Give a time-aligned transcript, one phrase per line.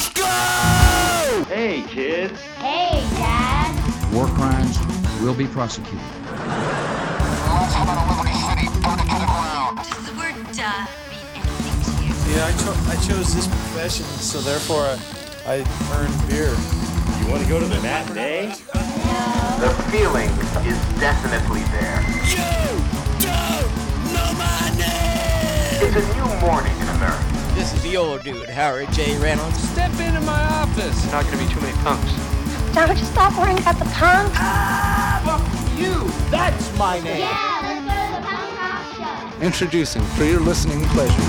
[0.00, 1.44] Let's go!
[1.54, 2.40] Hey, kids.
[2.56, 4.14] Hey, Dad.
[4.14, 4.78] War crimes
[5.20, 6.00] will be prosecuted.
[6.00, 6.08] Does
[10.06, 12.16] the word duh mean anything to you?
[12.32, 14.96] Yeah, I, cho- I chose this profession, so therefore I,
[15.44, 15.56] I
[15.92, 16.56] earned beer.
[17.20, 18.54] You want to go to the matinee?
[19.60, 20.30] The feeling
[20.64, 22.00] is definitely there.
[22.24, 22.40] You
[23.20, 23.68] don't
[24.16, 25.84] know my name!
[25.84, 27.29] It's a new morning in America.
[27.90, 29.18] This is the old dude, Howard J.
[29.18, 29.58] Reynolds.
[29.68, 31.10] Step into my office.
[31.10, 32.12] Not gonna be too many punks.
[32.72, 34.36] Now would you stop worrying about the punks?
[34.38, 37.18] Ah, you, That's my name.
[37.18, 39.44] Yeah, let's go to the punk rock show.
[39.44, 41.20] Introducing for your listening pleasure.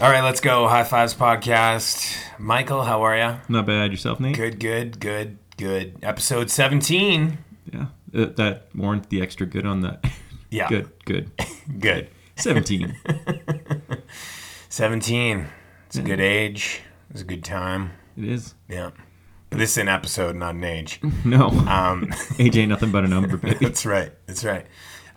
[0.00, 0.66] All right, let's go.
[0.66, 2.09] High Fives podcast.
[2.50, 3.40] Michael, how are you?
[3.48, 3.92] Not bad.
[3.92, 4.34] Yourself, Nate?
[4.34, 5.96] Good, good, good, good.
[6.02, 7.38] Episode 17.
[7.72, 7.86] Yeah.
[8.12, 10.04] Uh, that warrant the extra good on that.
[10.50, 10.68] Yeah.
[10.68, 11.30] Good, good.
[11.78, 12.08] Good.
[12.34, 12.96] 17.
[14.68, 15.46] 17.
[15.86, 16.80] It's a good age.
[17.10, 17.92] It's a good time.
[18.16, 18.56] it is.
[18.68, 18.90] Yeah.
[19.50, 21.00] But this is an episode, not an age.
[21.24, 21.50] No.
[21.50, 23.58] Um, Age ain't nothing but a number, baby.
[23.60, 24.10] that's right.
[24.26, 24.66] That's right.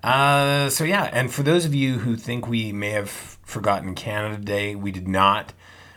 [0.03, 1.09] Uh, so, yeah.
[1.11, 5.08] And for those of you who think we may have forgotten Canada Day, we did
[5.08, 5.53] not.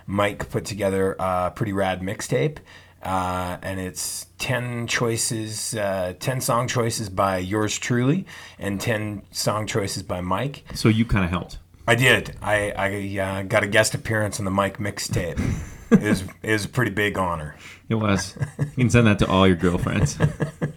[0.06, 2.58] Mike put together a pretty rad mixtape.
[3.02, 8.26] Uh, and it's 10 choices, uh, 10 song choices by yours truly,
[8.58, 10.64] and 10 song choices by Mike.
[10.74, 11.58] So you kind of helped.
[11.86, 12.34] I did.
[12.42, 15.38] I, I uh, got a guest appearance on the Mike mixtape.
[15.92, 17.54] it, was, it was a pretty big honor.
[17.88, 18.36] It was.
[18.58, 20.18] You can send that to all your girlfriends.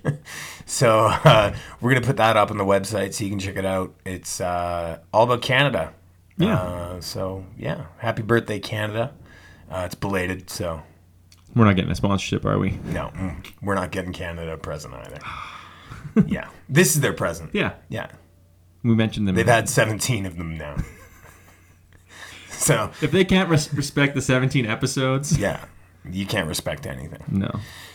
[0.70, 3.66] So uh, we're gonna put that up on the website so you can check it
[3.66, 3.96] out.
[4.06, 5.94] It's uh, all about Canada.
[6.38, 6.60] Yeah.
[6.60, 9.12] Uh, so yeah, happy birthday, Canada.
[9.70, 10.82] Uh, it's belated, so
[11.56, 12.72] We're not getting a sponsorship, are we?
[12.86, 15.20] no, mm, we're not getting Canada a present either.
[16.28, 17.52] yeah, this is their present.
[17.54, 17.74] Yeah.
[17.90, 18.08] yeah.
[18.84, 19.36] We mentioned them.
[19.36, 20.78] They've had 17 of them now.
[22.50, 25.64] so If they can't res- respect the 17 episodes, yeah,
[26.10, 27.24] you can't respect anything.
[27.28, 27.52] no.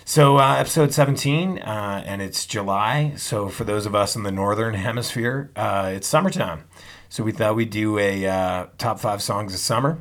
[0.07, 3.15] So, uh, episode 17, uh, and it's July.
[3.17, 6.65] So, for those of us in the northern hemisphere, uh, it's summertime.
[7.09, 9.97] So, we thought we'd do a uh, top five songs of summer.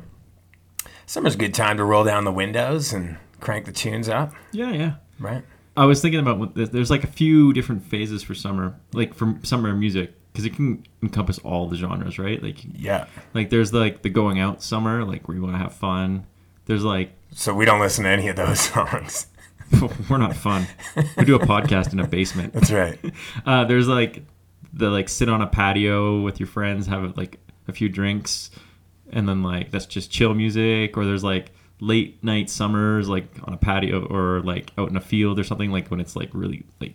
[1.06, 4.70] Summer's a good time to roll down the windows and crank the tunes up, Yeah,
[4.72, 4.94] yeah.
[5.18, 5.44] right?
[5.76, 9.34] I was thinking about what there's like a few different phases for summer, like for
[9.42, 12.42] summer music, because it can encompass all the genres, right?
[12.42, 13.06] Like, Yeah.
[13.34, 16.26] like there's like the going out summer, like where you want to have fun.
[16.66, 19.26] There's like So, we don't listen to any of those songs.
[20.08, 20.66] we're not fun.
[21.16, 22.52] We do a podcast in a basement.
[22.52, 22.98] That's right.
[23.46, 24.22] Uh, there's like
[24.72, 27.38] the like sit on a patio with your friends, have like
[27.68, 28.50] a few drinks,
[29.12, 30.96] and then like that's just chill music.
[30.96, 35.00] Or there's like late night summers, like on a patio or like out in a
[35.00, 35.70] field or something.
[35.70, 36.94] Like when it's like really like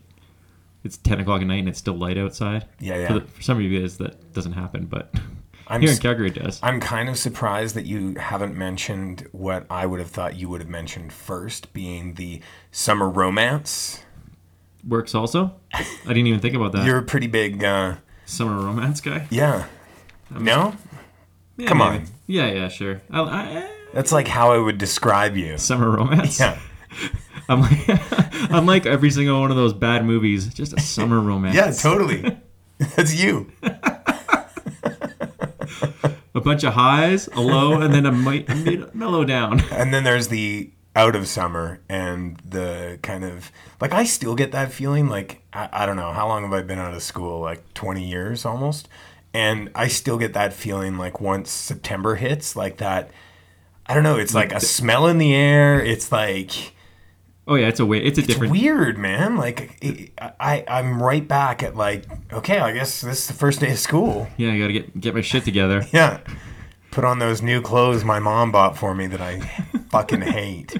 [0.84, 2.66] it's ten o'clock at night and it's still light outside.
[2.80, 3.08] Yeah, yeah.
[3.08, 5.14] For, the, for some of you guys that doesn't happen, but
[5.68, 6.59] I'm, here in Calgary it does.
[6.64, 10.62] I'm kind of surprised that you haven't mentioned what I would have thought you would
[10.62, 12.41] have mentioned first, being the
[12.72, 14.03] summer romance.
[14.88, 15.56] Works also.
[15.74, 16.86] I didn't even think about that.
[16.86, 19.28] You're a pretty big, uh, summer romance guy.
[19.30, 19.68] yeah.
[20.31, 20.76] No?
[21.59, 21.97] Yeah, Come maybe.
[21.97, 22.06] on.
[22.28, 23.02] Yeah, yeah, sure.
[23.12, 23.68] I, I, eh.
[23.94, 25.58] That's like how I would describe you.
[25.58, 26.40] summer romance.
[26.40, 26.59] Yeah.
[27.50, 27.80] I'm like,
[28.52, 30.53] I'm like every single one of those bad movies.
[30.53, 31.56] Just a summer romance.
[31.56, 32.38] Yeah, totally.
[32.96, 33.52] That's you.
[36.36, 39.59] A bunch of highs, a low, and then a, mi- a mid- mellow down.
[39.72, 44.52] And then there's the out of summer and the kind of like I still get
[44.53, 47.40] that feeling like I, I don't know how long have I been out of school
[47.41, 48.88] like 20 years almost
[49.34, 53.12] and I still get that feeling like once September hits like that
[53.85, 56.73] I don't know it's like a smell in the air it's like
[57.47, 57.97] Oh yeah, it's a way.
[57.97, 58.75] It's a different it's different.
[58.79, 63.28] weird man like it, I I'm right back at like okay I guess this is
[63.28, 65.84] the first day of school Yeah, I gotta get get my shit together.
[65.91, 66.19] Yeah.
[66.91, 69.40] Put on those new clothes my mom bought for me that I
[69.91, 70.75] fucking hate.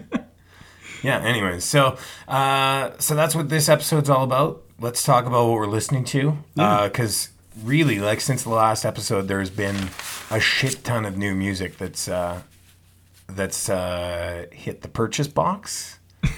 [1.04, 1.98] Yeah, anyways, so
[2.28, 4.64] uh, so that's what this episode's all about.
[4.80, 6.38] Let's talk about what we're listening to.
[6.56, 7.30] Because
[7.64, 9.90] really, like since the last episode, there's been
[10.32, 12.42] a shit ton of new music that's uh,
[13.28, 16.00] that's uh, hit the purchase box.
[16.24, 16.30] I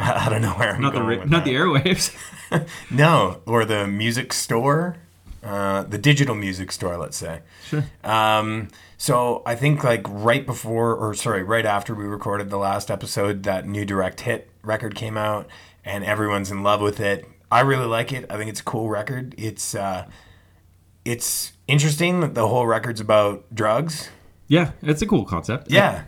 [0.26, 1.50] I don't know where I'm Not the going ra- with not that.
[1.50, 2.14] the airwaves.
[2.90, 4.98] No, or the music store,
[5.42, 7.40] uh, the digital music store, let's say.
[7.66, 7.82] Sure.
[8.04, 8.68] Um,
[8.98, 13.44] so I think like right before, or sorry, right after we recorded the last episode,
[13.44, 15.46] that new direct hit record came out,
[15.82, 17.24] and everyone's in love with it.
[17.50, 18.26] I really like it.
[18.28, 19.34] I think it's a cool record.
[19.38, 20.06] It's uh,
[21.04, 24.08] it's interesting that the whole record's about drugs.
[24.48, 25.70] Yeah, it's a cool concept.
[25.70, 26.04] Yeah.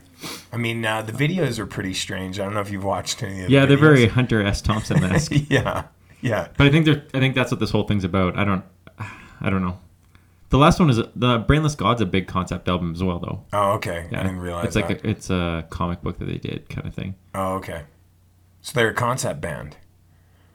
[0.53, 2.41] I mean, uh, the videos are pretty strange.
[2.41, 4.63] I don't know if you've watched any of the Yeah, they're very Hunter S.
[4.63, 5.33] Thompson esque.
[5.51, 5.85] yeah,
[6.23, 6.49] yeah.
[6.57, 7.05] But I think they're.
[7.13, 8.39] I think that's what this whole thing's about.
[8.39, 8.65] I don't.
[9.41, 9.79] I don't know.
[10.51, 13.43] The last one is the Brainless God's a big concept album as well, though.
[13.53, 14.09] Oh, okay.
[14.11, 15.05] Yeah, I didn't realize it's like that.
[15.05, 17.17] A, it's a comic book that they did kind of thing.
[17.35, 17.83] oh, okay.
[18.63, 19.77] So they're a concept band.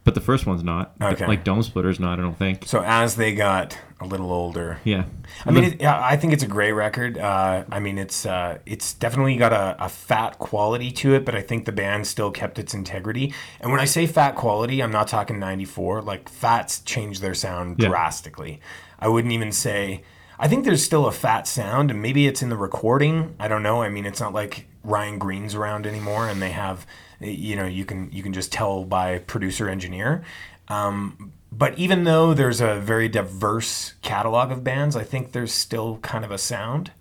[0.05, 0.95] But the first one's not.
[1.01, 1.27] Okay.
[1.27, 2.19] Like Domesplitter's not.
[2.19, 2.65] I don't think.
[2.65, 5.03] So as they got a little older, Yeah.
[5.45, 7.17] I mean, it, I think it's a great record.
[7.17, 11.35] Uh, I mean, it's uh, it's definitely got a, a fat quality to it, but
[11.35, 13.33] I think the band still kept its integrity.
[13.59, 16.01] And when I say fat quality, I'm not talking '94.
[16.01, 17.89] Like Fats changed their sound Yeah.
[17.89, 18.61] drastically.
[18.99, 20.03] I wouldn't even say.
[20.41, 23.35] I think there's still a fat sound, and maybe it's in the recording.
[23.39, 23.81] I don't know.
[23.81, 26.87] I mean, it's not like Ryan Greene's around anymore, and they have,
[27.19, 30.23] you know, you can you can just tell by producer engineer.
[30.67, 35.97] Um, but even though there's a very diverse catalog of bands, I think there's still
[35.97, 36.91] kind of a sound.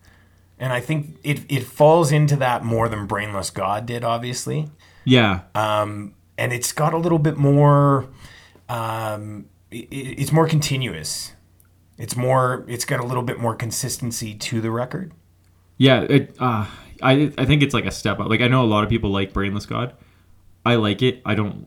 [0.58, 4.70] And I think it, it falls into that more than Brainless God did, obviously.
[5.04, 5.42] Yeah.
[5.54, 8.08] Um, and it's got a little bit more,
[8.68, 11.32] um, it, it's more continuous.
[11.96, 15.12] It's more, it's got a little bit more consistency to the record.
[15.76, 16.34] Yeah, it.
[16.40, 16.66] Uh,
[17.00, 18.28] I I think it's like a step up.
[18.28, 19.94] Like I know a lot of people like Brainless God.
[20.64, 21.22] I like it.
[21.24, 21.66] I don't.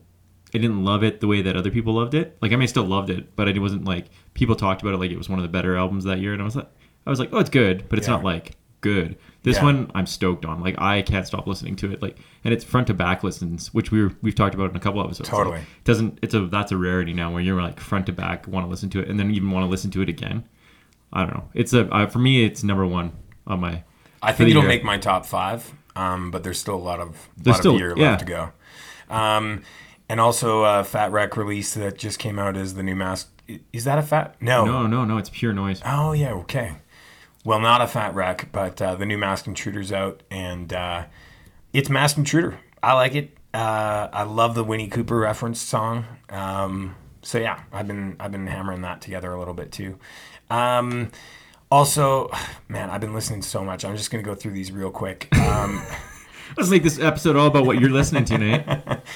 [0.54, 2.36] I didn't love it the way that other people loved it.
[2.42, 4.98] Like I mean, I still loved it, but it wasn't like people talked about it
[4.98, 6.32] like it was one of the better albums that year.
[6.34, 6.68] And I was like,
[7.06, 8.14] I was like, oh, it's good, but it's Yeah.
[8.16, 8.52] not like
[8.82, 9.16] good.
[9.44, 9.64] This Yeah.
[9.64, 10.60] one I'm stoked on.
[10.60, 12.02] Like I can't stop listening to it.
[12.02, 14.80] Like and it's front to back listens, which we were, we've talked about in a
[14.80, 15.30] couple episodes.
[15.32, 15.58] Like, Totally.
[15.60, 18.66] it doesn't it's a that's a rarity now where you're like front to back want
[18.66, 20.44] to listen to it and then even want to listen to it again.
[21.14, 21.48] I don't know.
[21.54, 23.12] It's a uh, for me it's number one
[23.46, 23.84] on my.
[24.22, 24.68] I think it'll year.
[24.68, 27.80] make my top five, um, but there's still a lot of There's lot still- of
[27.80, 28.10] year yeah.
[28.10, 28.52] left to go.
[29.12, 29.62] Um,
[30.08, 33.28] and also, uh, Fat Wreck release that just came out as the new mask.
[33.72, 34.36] Is that a fat?
[34.40, 34.64] No.
[34.64, 35.18] No, no, no.
[35.18, 35.80] It's pure noise.
[35.84, 36.76] Oh yeah, okay.
[37.44, 41.04] Well, not a Fat Wreck, but uh, the new Masked Intruder's out, and uh,
[41.72, 42.58] it's Masked Intruder.
[42.82, 43.36] I like it.
[43.52, 46.04] Uh, I love the Winnie Cooper reference song.
[46.30, 49.98] Um, so yeah, I've been I've been hammering that together a little bit too.
[50.50, 51.10] Um,
[51.70, 52.30] also,
[52.68, 53.84] man, I've been listening so much.
[53.84, 55.34] I'm just gonna go through these real quick.
[55.36, 55.82] Um,
[56.56, 58.64] Let's make this episode all about what you're listening to, Nate.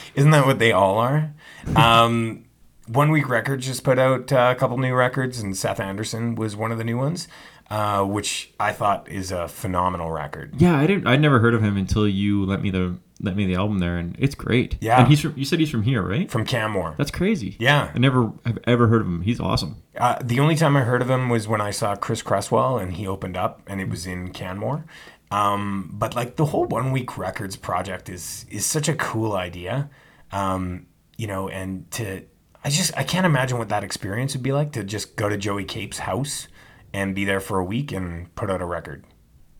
[0.14, 1.32] Isn't that what they all are?
[1.74, 2.44] Um,
[2.86, 6.56] One Week Records just put out uh, a couple new records, and Seth Anderson was
[6.56, 7.28] one of the new ones,
[7.70, 10.54] uh, which I thought is a phenomenal record.
[10.60, 11.06] Yeah, I didn't.
[11.06, 13.96] I'd never heard of him until you let me the let me the album there,
[13.96, 14.76] and it's great.
[14.80, 14.98] Yeah.
[15.00, 15.34] and he's from.
[15.36, 16.30] You said he's from here, right?
[16.30, 16.94] From Canmore.
[16.98, 17.56] That's crazy.
[17.58, 17.90] Yeah.
[17.94, 19.22] I never have ever heard of him.
[19.22, 19.82] He's awesome.
[19.96, 22.92] Uh, the only time I heard of him was when I saw Chris Cresswell and
[22.94, 24.84] he opened up and it was in Canmore.
[25.30, 29.90] Um, but like the whole One Week Records project is is such a cool idea,
[30.32, 30.86] um,
[31.16, 32.22] you know, and to
[32.64, 35.36] I just I can't imagine what that experience would be like to just go to
[35.36, 36.48] Joey Cape's house
[36.92, 39.04] and be there for a week and put out a record.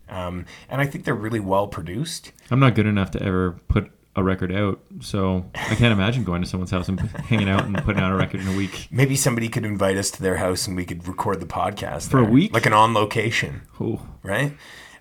[0.08, 2.30] Um, and I think they're really well produced.
[2.50, 6.40] I'm not good enough to ever put a record out, so I can't imagine going
[6.42, 8.86] to someone's house and hanging out and putting out a record in a week.
[8.90, 12.20] Maybe somebody could invite us to their house and we could record the podcast For
[12.20, 12.54] a week?
[12.54, 13.62] like an on location.
[13.80, 14.56] Oh, right?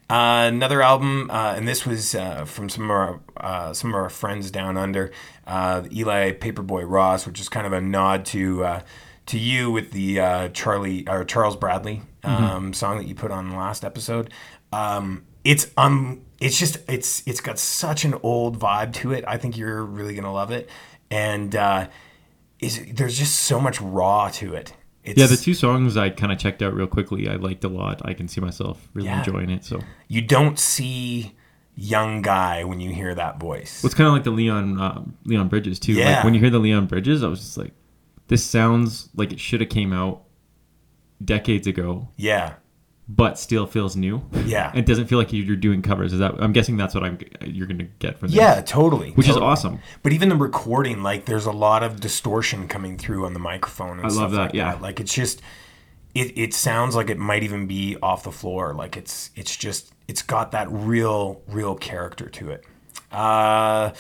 [0.08, 3.96] Uh, another album, uh, and this was uh, from some of our uh, some of
[3.96, 5.12] our friends down under,
[5.48, 8.82] uh, Eli Paperboy Ross, which is kind of a nod to uh,
[9.26, 13.50] to you with the uh, Charlie or Charles Bradley um, song that you put on
[13.50, 14.32] the last episode.
[14.72, 19.24] Um, it's um, it's just it's it's got such an old vibe to it.
[19.28, 20.70] I think you're really gonna love it,
[21.10, 21.88] and uh,
[22.60, 24.74] is there's just so much raw to it.
[25.06, 25.28] It's, yeah.
[25.28, 27.30] The two songs I kind of checked out real quickly.
[27.30, 28.02] I liked a lot.
[28.04, 29.20] I can see myself really Yeah.
[29.20, 29.64] enjoying it.
[29.64, 31.34] So you don't see
[31.76, 33.84] young guy when you hear that voice.
[33.84, 35.94] Well, it's kind of like the Leon um, Leon Bridges too.
[35.94, 36.16] Yeah.
[36.16, 37.74] Like when you hear the Leon Bridges, I was just like,
[38.28, 40.24] this sounds like it should have came out
[41.24, 42.54] decades ago, yeah,
[43.08, 44.24] but still feels new.
[44.46, 44.72] Yeah.
[44.76, 46.14] it doesn't feel like you're doing covers.
[46.14, 46.36] Is that?
[46.40, 48.36] I'm guessing that's what I'm you're gonna get from this.
[48.36, 49.12] yeah, totally.
[49.12, 49.80] which is awesome.
[50.04, 53.98] But even the recording, like, there's a lot of distortion coming through on the microphone.
[53.98, 54.74] And I stuff love that, Like yeah.
[54.82, 55.42] like it's just,
[56.16, 58.74] it, it sounds like it might even be off the floor.
[58.74, 62.66] Like it's it's just it's got that real real character to it.
[63.12, 63.92] Uh,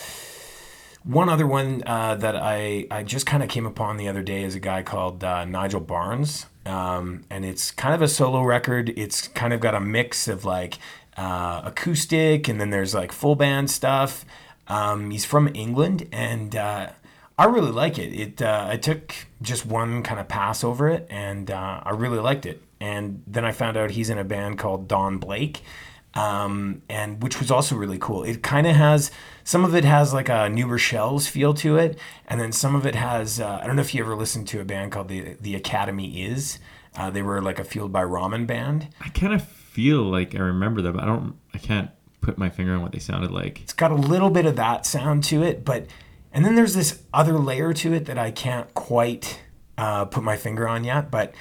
[1.03, 4.43] one other one uh, that I, I just kind of came upon the other day
[4.43, 6.47] is a guy called uh, Nigel Barnes.
[6.65, 8.93] Um, and it's kind of a solo record.
[8.97, 10.79] It's kind of got a mix of like
[11.17, 14.25] uh, acoustic and then there's like full band stuff.
[14.67, 16.89] Um, he's from England and uh,
[17.37, 18.13] I really like it.
[18.13, 22.19] It uh, I took just one kind of pass over it and uh, I really
[22.19, 22.61] liked it.
[22.79, 25.61] And then I found out he's in a band called Don Blake
[26.15, 28.23] um, and which was also really cool.
[28.23, 29.11] It kind of has
[29.43, 32.85] some of it has like a New Rochelle's feel to it, and then some of
[32.85, 33.39] it has.
[33.39, 36.23] Uh, I don't know if you ever listened to a band called the the Academy
[36.23, 36.59] Is.
[36.97, 38.87] Uh, they were like a Fueled by Ramen band.
[39.01, 40.99] I kind of feel like I remember them.
[40.99, 41.35] I don't.
[41.53, 41.91] I can't
[42.21, 43.61] put my finger on what they sounded like.
[43.61, 45.87] It's got a little bit of that sound to it, but
[46.31, 49.41] and then there's this other layer to it that I can't quite
[49.77, 51.11] uh, put my finger on yet.
[51.11, 51.35] But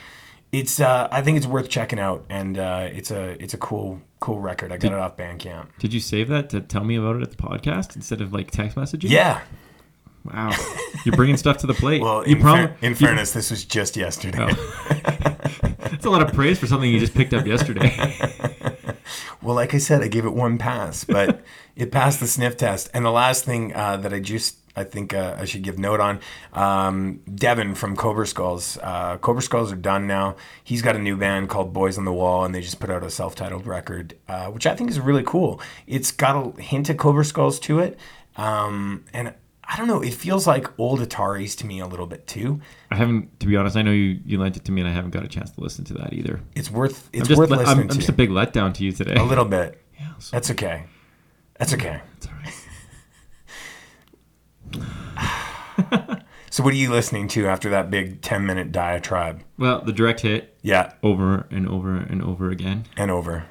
[0.58, 4.00] it's uh, I think it's worth checking out, and uh, it's a it's a cool
[4.20, 4.73] cool record.
[4.73, 5.66] I got it off Bandcamp.
[5.78, 8.50] Did you save that to tell me about it at the podcast instead of like
[8.50, 9.11] text messaging?
[9.11, 9.40] Yeah.
[10.25, 10.52] Wow.
[11.04, 12.00] You're bringing stuff to the plate.
[12.04, 14.38] Well, you in, prom- in you- fairness, this was just yesterday.
[15.78, 18.16] That's a lot of praise for something you just picked up yesterday.
[19.42, 21.42] Well, like I said, I gave it one pass, but
[21.76, 22.88] it passed the sniff test.
[22.94, 26.00] And the last thing uh, that I just I think uh, I should give note
[26.00, 26.21] on
[26.52, 28.76] um, Devin from Cobra Skulls.
[28.83, 30.37] Uh, Cobra Skulls are done now.
[30.64, 33.02] He's got a new band called Boys on the Wall, and they just put out
[33.04, 35.61] a self-titled record, uh, which I think is really cool.
[35.87, 37.99] It's got a hint of Cobra Skulls to it,
[38.37, 39.33] um, and
[39.66, 40.02] I don't know.
[40.02, 42.61] It feels like old Ataris to me a little bit too.
[42.90, 43.76] I haven't, to be honest.
[43.76, 45.61] I know you, you lent it to me, and I haven't got a chance to
[45.61, 46.40] listen to that either.
[46.54, 47.95] It's worth it's I'm just, worth I'm, listening I'm to.
[47.97, 49.14] just a big letdown to you today.
[49.14, 49.81] a little bit.
[50.00, 50.83] Yeah, so- That's okay.
[51.57, 52.00] That's okay.
[52.16, 52.26] It's.
[56.50, 59.43] So what are you listening to after that big 10 minute diatribe?
[59.59, 63.45] Well, the direct hit Yeah, over and over and over again, and over.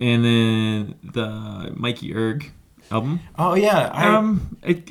[0.00, 2.50] and then the Mikey Erg
[2.90, 3.20] album.
[3.38, 4.90] Oh yeah, I, Um, it,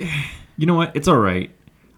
[0.55, 0.95] you know what?
[0.95, 1.49] It's all right.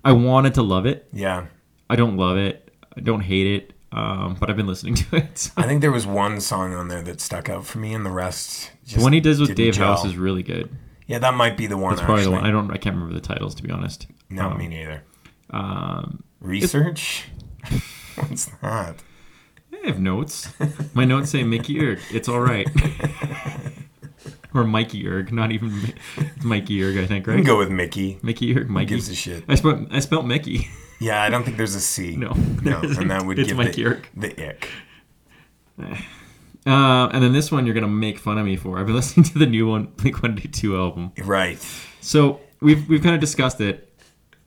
[0.05, 1.08] I wanted to love it.
[1.12, 1.48] yeah.
[1.89, 2.72] I don't love it.
[2.98, 3.74] I don't hate it.
[3.91, 5.38] Um, but I've been listening to it.
[5.38, 5.51] So.
[5.58, 8.10] I think there was one song on there that stuck out for me, and the
[8.12, 8.72] rest.
[8.86, 9.93] Just The one he does with Dave gel.
[9.96, 10.70] Hause is really good.
[11.07, 11.95] Yeah, that might be the one.
[11.95, 12.45] That's probably the one.
[12.45, 12.72] I don't.
[12.72, 14.07] I can't remember the titles to be honest.
[14.29, 15.03] No, Um, me neither.
[15.50, 17.25] Um, Research.
[18.15, 18.95] What's that?
[19.74, 20.48] I have notes.
[20.93, 22.00] My notes say Mickey Erg.
[22.12, 22.67] It's all right.
[24.53, 25.31] or Mikey Erg.
[25.33, 25.93] Not even
[26.43, 26.98] Mikey Erg.
[26.98, 27.38] I think We right.
[27.39, 28.17] can go with Mickey.
[28.24, 28.69] Mickey Erg.
[28.69, 28.86] Mikey.
[28.95, 29.43] gives a shit?
[29.50, 29.88] I spelled.
[29.91, 30.67] I spelt Mickey.
[31.00, 32.15] Yeah, I don't think there's a C.
[32.17, 32.31] No,
[32.63, 34.07] no, and that would It's give Mikey the, Erg.
[34.15, 34.69] the ick.
[36.65, 38.79] Uh, and then this one you're gonna make fun of me for.
[38.79, 41.12] I've been listening to the new one, Blink One Eighty Two album.
[41.24, 41.60] Right.
[42.01, 43.89] So we've we've kind of discussed it.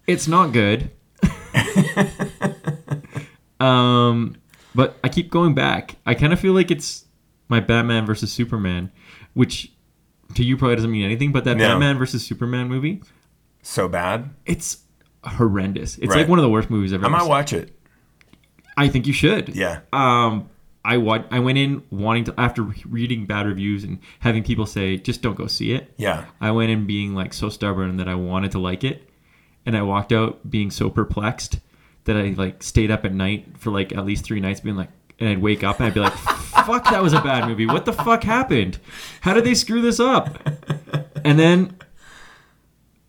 [0.07, 0.91] It's not good.
[3.61, 4.37] um,
[4.75, 5.97] but I keep going back.
[6.07, 7.05] I kind of feel like it's
[7.49, 8.93] my Batman versus Superman,
[9.35, 9.73] which
[10.35, 11.33] to you probably doesn't mean anything.
[11.33, 11.69] But that No.
[11.69, 13.03] Batman versus Superman movie,
[13.63, 14.31] So bad.
[14.45, 14.79] it's
[15.25, 15.97] horrendous.
[15.99, 16.21] It's Right.
[16.21, 17.29] like one of the worst movies I've I ever might seen.
[17.29, 17.79] watch it.
[18.77, 19.55] I think you should.
[19.57, 19.81] Yeah.
[19.93, 20.49] Um,
[20.87, 24.97] I wa- I went in wanting to after reading bad reviews and having people say
[24.97, 25.93] just don't go see it.
[25.97, 26.27] Yeah.
[26.41, 29.09] I went in being like so stubborn that I wanted to like it,
[29.67, 31.59] and I walked out being so perplexed
[32.05, 34.91] that I like stayed up at night for like at least three nights, being like,
[35.19, 36.13] and I'd wake up and I'd be like,
[36.67, 37.67] "Fuck, that was a bad movie.
[37.67, 38.79] What the fuck happened?
[39.23, 40.39] How did they screw this up?"
[41.25, 41.77] And then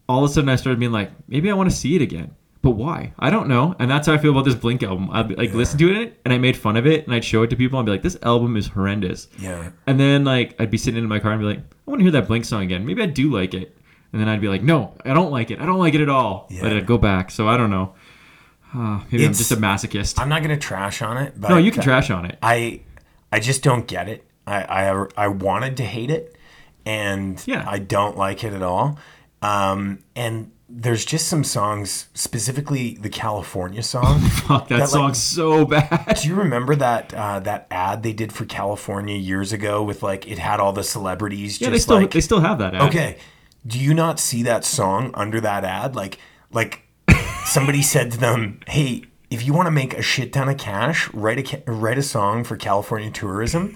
[0.10, 2.34] all of a sudden I started being like, maybe I want to see it again.
[2.62, 3.14] But why?
[3.20, 3.76] I don't know.
[3.80, 5.10] And that's how I feel about this Blink album.
[5.12, 7.50] I'd like listen to it and I made fun of it and I'd show it
[7.52, 9.28] to people and be like, this album is horrendous.
[9.40, 9.72] Yeah.
[9.86, 12.04] And then like I'd be sitting in my car and be like, I want to
[12.04, 12.86] hear that Blink song again.
[12.86, 13.78] Maybe I do like it.
[14.12, 15.60] And then I'd be like, no, I don't like it.
[15.60, 16.48] I don't like it at all.
[16.50, 16.62] Yeah.
[16.64, 17.30] But I'd go back.
[17.32, 17.94] So I don't know.
[18.74, 20.20] Uh, maybe I'm just a masochist.
[20.20, 22.38] I'm not gonna trash on it, but no, you can trash on it.
[22.42, 22.82] I
[23.32, 24.26] I just don't get it.
[24.46, 26.36] I I, I wanted to hate it,
[26.86, 27.66] and Yeah.
[27.68, 28.98] I don't like it at all.
[29.42, 34.20] Um, and there's just some songs, specifically the California song.
[34.48, 36.20] Fuck, that, That, like- so bad.
[36.22, 40.28] Do you remember that uh, that ad they did for California years ago with like
[40.28, 42.76] it had all the celebrities Yeah, just they still like they still have that.
[42.76, 42.82] Ad.
[42.84, 43.18] Okay.
[43.66, 45.96] Do you not see that song under that ad?
[45.96, 46.20] Like,
[46.52, 46.84] like
[47.46, 51.12] somebody said to them, "Hey, if you want to make a shit ton of cash,
[51.14, 53.76] write a write a song for California tourism,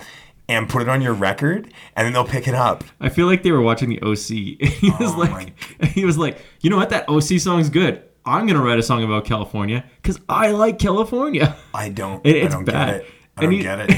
[0.52, 3.44] and put it on your record, and then they'll pick it up." I feel like
[3.44, 4.28] they were watching the OC.
[4.80, 6.90] he was Oh like, he was like, you know what?
[6.90, 8.04] That OC song's good.
[8.26, 11.56] I'm gonna write a song about California because I like California.
[11.74, 12.26] I don't.
[12.26, 12.86] It- I it's don't bad.
[12.88, 13.06] get it.
[13.38, 13.92] I And don't he- get it.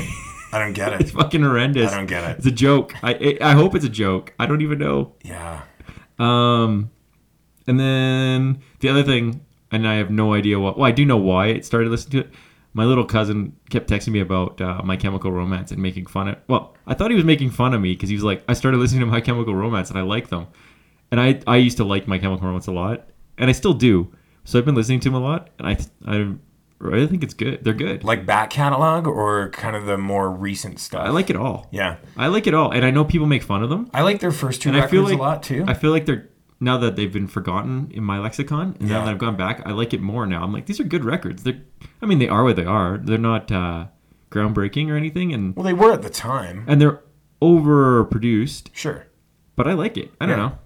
[0.53, 1.01] I don't get it.
[1.01, 1.91] It's fucking horrendous.
[1.91, 2.37] I don't get it.
[2.37, 2.93] It's a joke.
[3.03, 4.33] I it, I hope it's a joke.
[4.37, 5.15] I don't even know.
[5.23, 5.63] Yeah.
[6.19, 6.91] Um,
[7.67, 9.41] and then the other thing,
[9.71, 10.77] and I have no idea what.
[10.77, 12.35] Well, I do know why it started listening to it.
[12.73, 16.37] My little cousin kept texting me about uh, My Chemical Romance and making fun of.
[16.47, 18.77] Well, I thought he was making fun of me because he was like, I started
[18.77, 20.47] listening to My Chemical Romance and I like them,
[21.11, 24.11] and I I used to like My Chemical Romance a lot, and I still do.
[24.43, 26.33] So I've been listening to them a lot, and I I
[26.79, 27.63] really think it's good.
[27.63, 28.03] They're good.
[28.03, 31.05] Like back catalog or kind of the more recent stuff.
[31.05, 31.67] I like it all.
[31.71, 31.97] Yeah.
[32.17, 33.89] I like it all, and I know people make fun of them.
[33.93, 35.63] I like their first two and I records feel like a lot too.
[35.67, 36.29] I feel like they're
[36.63, 38.97] now that they've been forgotten in my lexicon, and Yeah.
[38.99, 40.43] now that I've gone back, I like it more now.
[40.43, 41.43] I'm like, these are good records.
[41.43, 41.61] They're,
[42.01, 42.97] I mean, they are what they are.
[42.97, 43.85] They're not uh,
[44.31, 46.63] groundbreaking or anything, and well, they were at the time.
[46.67, 47.01] and they're
[47.41, 49.07] overproduced, Sure.
[49.55, 50.11] but I like it.
[50.19, 50.43] I don't Yeah.
[50.47, 50.57] know.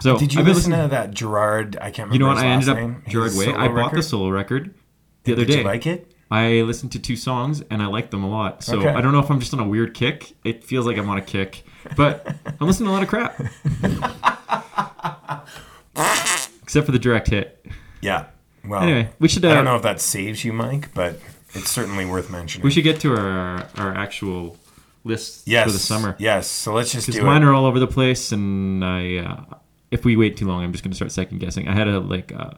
[0.00, 1.76] So Did you I've listen listening- to that Gerard?
[1.80, 2.14] I can't remember.
[2.14, 2.38] You know what?
[2.38, 3.02] I ended up name.
[3.08, 3.48] Gerard Way.
[3.54, 3.98] I bought record?
[3.98, 4.74] the solo record
[5.24, 5.58] the other Did day.
[5.58, 6.11] you like it?
[6.32, 8.64] I listened to two songs and I liked them a lot.
[8.64, 8.88] So Okay.
[8.88, 10.32] I don't know if I'm just on a weird kick.
[10.44, 11.62] It feels like I'm on a kick,
[11.94, 12.26] but
[12.58, 13.38] I'm listening to a lot of crap.
[16.62, 17.66] Except for the direct hit.
[18.00, 18.26] Yeah.
[18.66, 21.20] Well, Anyway, we should, I uh, don't know if that saves you, Mike, but
[21.52, 22.64] it's certainly worth mentioning.
[22.64, 24.56] We should get to our our actual
[25.04, 26.16] list yes, for the summer.
[26.18, 26.48] Yes.
[26.48, 27.46] So let's just Because do mine it.
[27.46, 29.56] are all over the place, and I, uh,
[29.90, 31.68] if we wait too long, I'm just going to start second guessing.
[31.68, 32.52] I had a like uh,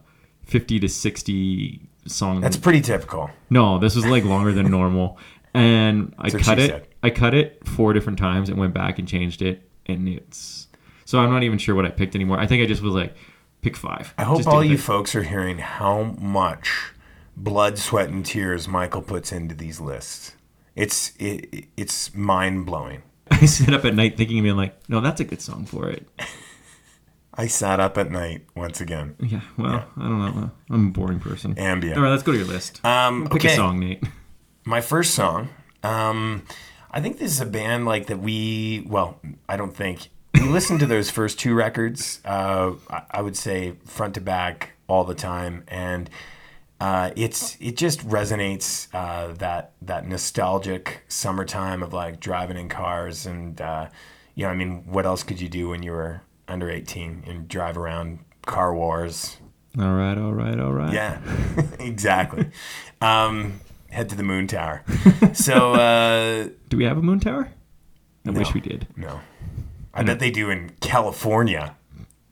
[0.44, 2.40] 50 to 60 song.
[2.40, 3.30] That's pretty typical.
[3.50, 5.18] no, this was like longer than normal,
[5.54, 6.70] and I cut it.
[6.70, 6.88] said.
[7.02, 10.68] I cut it four different times and went back and changed it, and it's
[11.04, 12.38] so I'm not even sure what I picked anymore.
[12.38, 13.14] I think I just was like
[13.62, 14.14] pick five.
[14.18, 16.92] I hope all you folks are hearing how much
[17.36, 20.36] blood, sweat, and tears Michael puts into these lists.
[20.74, 23.02] It's it, it's mind blowing.
[23.30, 25.88] I sit up at night thinking, of being like, no, that's a good song for
[25.88, 26.06] it.
[27.36, 29.16] I sat up at night once again.
[29.20, 30.50] Yeah, well, I don't know.
[30.70, 31.58] I'm a boring person.
[31.58, 31.96] Ambient.
[31.96, 32.84] All right, let's go to your list.
[32.84, 33.52] Um, Pick okay.
[33.52, 34.02] a song, Nate.
[34.64, 35.48] My first song.
[35.82, 36.44] Um,
[36.90, 38.84] I think this is a band like that we.
[38.86, 42.20] Well, I don't think we listened to those first two records.
[42.24, 46.08] Uh, I, I would say front to back all the time, and
[46.80, 53.26] uh, it's it just resonates uh, that that nostalgic summertime of like driving in cars
[53.26, 53.88] and uh,
[54.34, 57.48] you know I mean what else could you do when you were under eighteen and
[57.48, 59.38] drive around car wars
[59.78, 60.92] All right, all right, all right.
[60.92, 61.18] yeah,
[61.80, 62.50] exactly.
[63.00, 63.60] Um,
[63.90, 64.82] head to the moon tower.
[65.32, 67.48] So uh, Do we have a moon tower?
[68.26, 68.38] I No.
[68.38, 68.86] wish we did.
[68.96, 69.20] no,
[69.92, 71.76] I bet they do in California.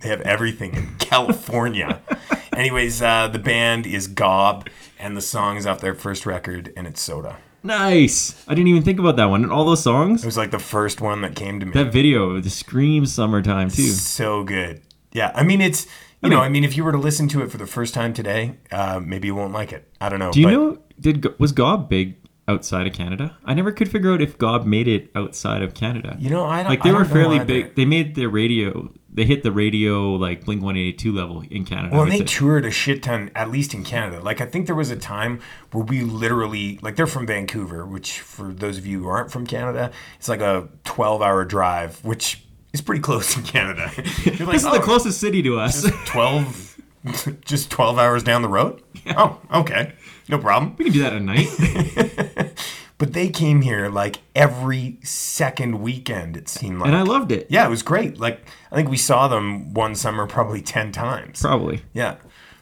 [0.01, 2.01] They have everything in California.
[2.57, 6.87] Anyways, uh, the band is Gob, and the song is off their first record, and
[6.87, 7.37] it's Soda.
[7.63, 8.45] Nice.
[8.49, 9.43] I didn't even think about that one.
[9.45, 11.73] And all those songs, It was like the first one that came to me.
[11.73, 13.83] that video, the scream summertime too.
[13.91, 14.83] so good.
[15.13, 15.87] Yeah, I mean it's
[16.23, 18.15] you know I mean if you were to listen to it for the first time
[18.15, 19.89] today, uh, maybe you won't like it.
[20.01, 20.33] I don't know.
[20.33, 20.79] Do you but- know?
[21.01, 22.17] Did was Gob big
[22.49, 23.37] outside of Canada?
[23.45, 26.17] I never could figure out if Gob made it outside of Canada.
[26.19, 27.75] You know, I don't- like they I were don't know fairly big.
[27.75, 28.93] They made their radio.
[29.15, 31.95] They hit the radio like Blink One Eighty Two level in Canada.
[31.95, 32.25] Well, they say.
[32.25, 34.21] toured a shit ton, at least in Canada.
[34.21, 35.41] Like, I think there was a time
[35.71, 39.47] where we literally, like, they're from Vancouver, which for those of you who aren't from
[39.47, 43.91] Canada, it's like a 12 hour drive, which is pretty close in Canada.
[43.97, 45.85] Like, this is "Oh, the closest city to us.
[46.07, 46.81] 12,
[47.45, 48.83] just 12 hours down the road?
[49.17, 49.93] Oh, okay.
[50.29, 50.75] No problem.
[50.79, 52.57] we can do that at night.
[53.03, 56.87] But they came here like every second weekend, it seemed like.
[56.87, 57.49] and I loved it.
[57.51, 58.21] Yeah, it was great.
[58.21, 61.41] Like, I think we saw them one summer probably 10 times.
[61.41, 61.83] Probably.
[61.93, 62.19] Yeah,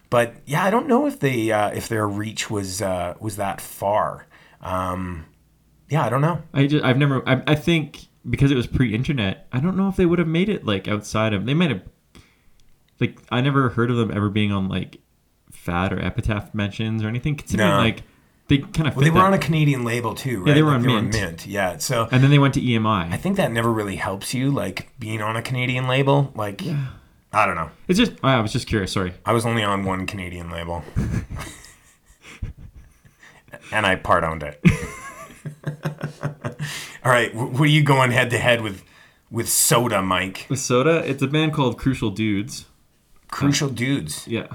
[0.09, 3.61] but yeah, I don't know if they uh, if their reach was uh, was that
[3.61, 4.29] far.
[4.63, 5.27] Um,
[5.91, 6.41] yeah, I don't know.
[6.55, 7.23] I just, I've never.
[7.29, 10.49] I, I think because it was pre-internet, I don't know if they would have made
[10.49, 11.45] it like outside of.
[11.45, 11.83] They might have.
[12.99, 15.01] Like I never heard of them ever being on like
[15.51, 17.37] Fat or Epitaph mentions or anything.
[17.37, 17.77] Considering No.
[17.77, 18.05] like
[18.51, 18.97] they kind of.
[18.97, 20.49] Well, they were on a Canadian label too, right?
[20.49, 21.15] Yeah, they were Like, on they Mint.
[21.15, 21.47] Were Mint.
[21.47, 23.11] Yeah, so and then they went to EMI.
[23.11, 26.31] I think that never really helps you, like being on a Canadian label.
[26.35, 26.61] Like,
[27.33, 27.71] I don't know.
[27.89, 28.13] It's just.
[28.23, 28.93] Oh, I was just curious.
[28.93, 29.15] Sorry.
[29.25, 30.83] I was only on one Canadian label,
[33.73, 34.61] and I part owned it.
[37.05, 38.83] All right, wh- what are you going head to head with
[39.31, 40.47] with Soda, Mike?
[40.51, 42.67] With Soda, it's a band called Crucial Dudes.
[43.31, 44.27] Crucial Dudes.
[44.27, 44.49] Yeah.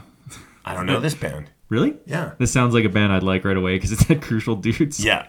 [0.66, 1.50] I don't know this band.
[1.70, 1.96] Really?
[2.06, 2.34] Yeah.
[2.38, 5.04] This sounds like a band I'd like right away because it's said Crucial Dudes.
[5.04, 5.28] Yeah.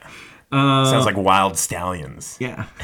[0.53, 2.37] Uh, Sounds like Wild Stallions.
[2.41, 2.67] Yeah.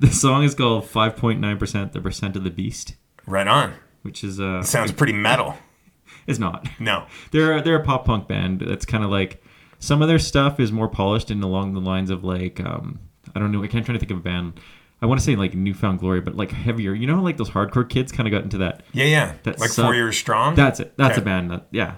[0.00, 3.74] The song is called 5.9% The Percent of the Beast, Right on.
[4.02, 5.54] which is uh Sounds pretty metal.
[6.26, 6.66] It's not.
[6.80, 7.06] No.
[7.30, 9.40] They're they're a pop punk band that's kind of like
[9.78, 12.98] some of their stuff is more polished and along the lines of like um
[13.32, 14.58] I don't know I can't try to think of a band
[15.00, 17.50] I want to say like New Found Glory but like heavier you know like those
[17.50, 19.34] hardcore kids kind of got into that Yeah, yeah.
[19.44, 20.56] That like sub- Four Years Strong.
[20.56, 21.22] that's it that's Okay.
[21.22, 21.94] a band that yeah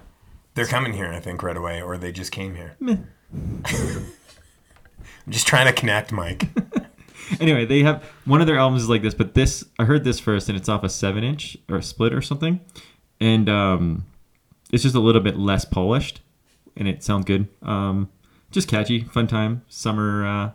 [0.58, 2.76] They're coming here, I think, right away, or they just came here.
[2.84, 3.62] I'm
[5.28, 6.48] just trying to connect, Mike.
[7.40, 10.18] anyway they have one of their albums is like this but this I heard this
[10.18, 12.58] first and it's off a seven inch or a split or something
[13.20, 14.06] and um
[14.72, 16.22] it's just a little bit less polished
[16.74, 18.08] and it sounds good um
[18.50, 20.50] just catchy fun time summer uh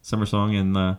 [0.00, 0.96] summer song and the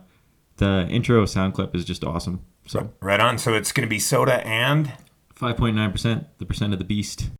[0.58, 3.38] the intro sound clip is just awesome so right on.
[3.38, 4.92] So it's going to be Soda and
[5.34, 7.30] 5.9% the percent of the beast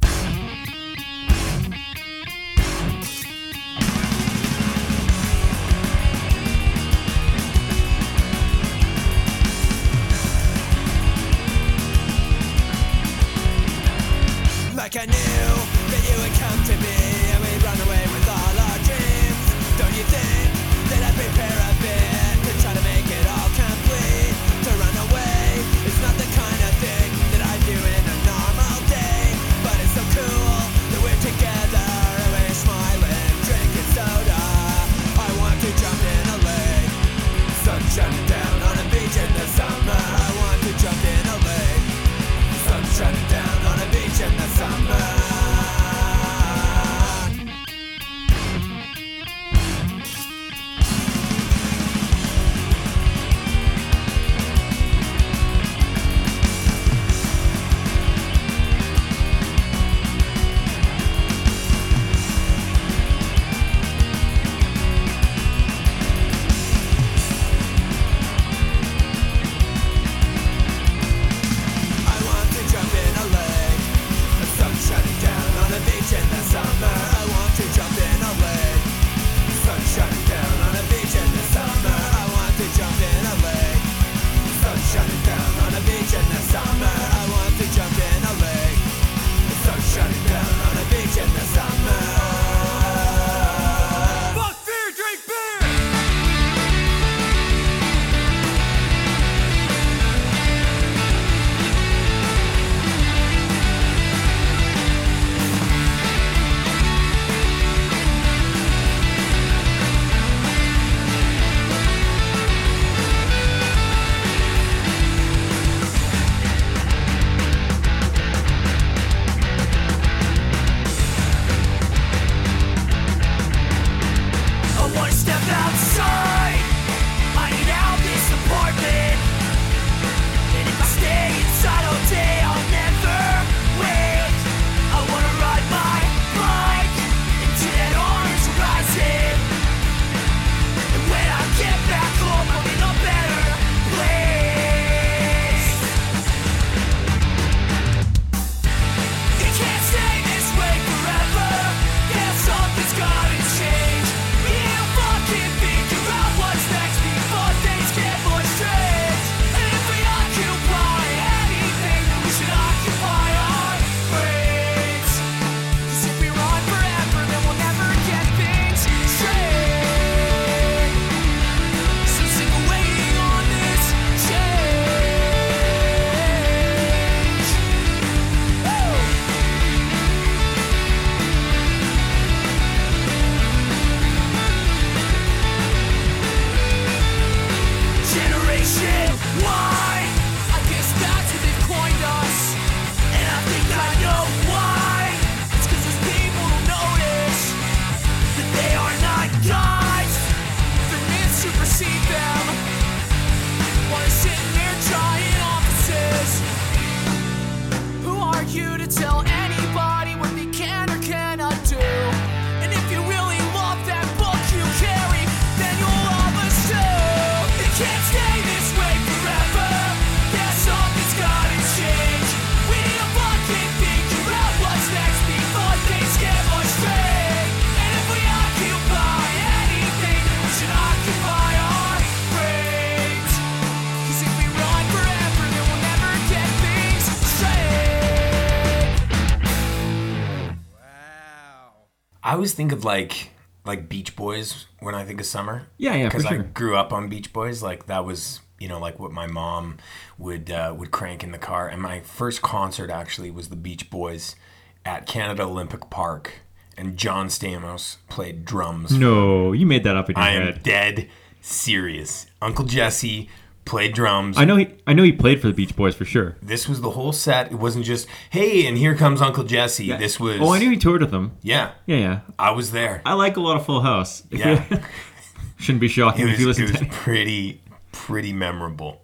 [242.36, 243.30] always think of like
[243.64, 245.66] like Beach Boys when I think of summer.
[245.76, 247.62] Yeah, yeah, Because I grew up on Beach Boys.
[247.62, 249.78] Like that was you know like what my mom
[250.18, 251.68] would uh, would crank in the car.
[251.68, 254.36] And my first concert actually was the Beach Boys
[254.84, 256.32] at Canada Olympic Park,
[256.76, 258.92] and John Stamos played drums.
[258.92, 260.62] No, you made that up in your I am head.
[260.62, 261.08] dead
[261.40, 262.26] serious.
[262.40, 263.28] Uncle Jesse
[263.66, 264.38] played drums.
[264.38, 264.68] I know he.
[264.86, 266.36] I know he played for the Beach Boys for sure.
[266.40, 267.52] This was the whole set.
[267.52, 269.92] It wasn't just hey, and here comes Uncle Jesse.
[269.96, 271.36] This was Oh, I knew he toured with them.
[271.42, 271.72] yeah.
[271.84, 272.20] Yeah, yeah.
[272.38, 273.02] I was there.
[273.04, 274.22] I like a lot of Full House.
[274.30, 274.64] If Yeah.
[274.70, 274.78] you-
[275.58, 276.96] Shouldn't be shocking It if you was, listen it was to.
[276.96, 277.60] pretty
[277.92, 279.02] pretty memorable.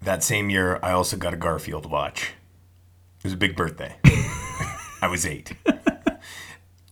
[0.00, 2.32] That same year, I also got a Garfield watch.
[3.18, 3.96] It was a big birthday.
[5.02, 5.52] I was eight,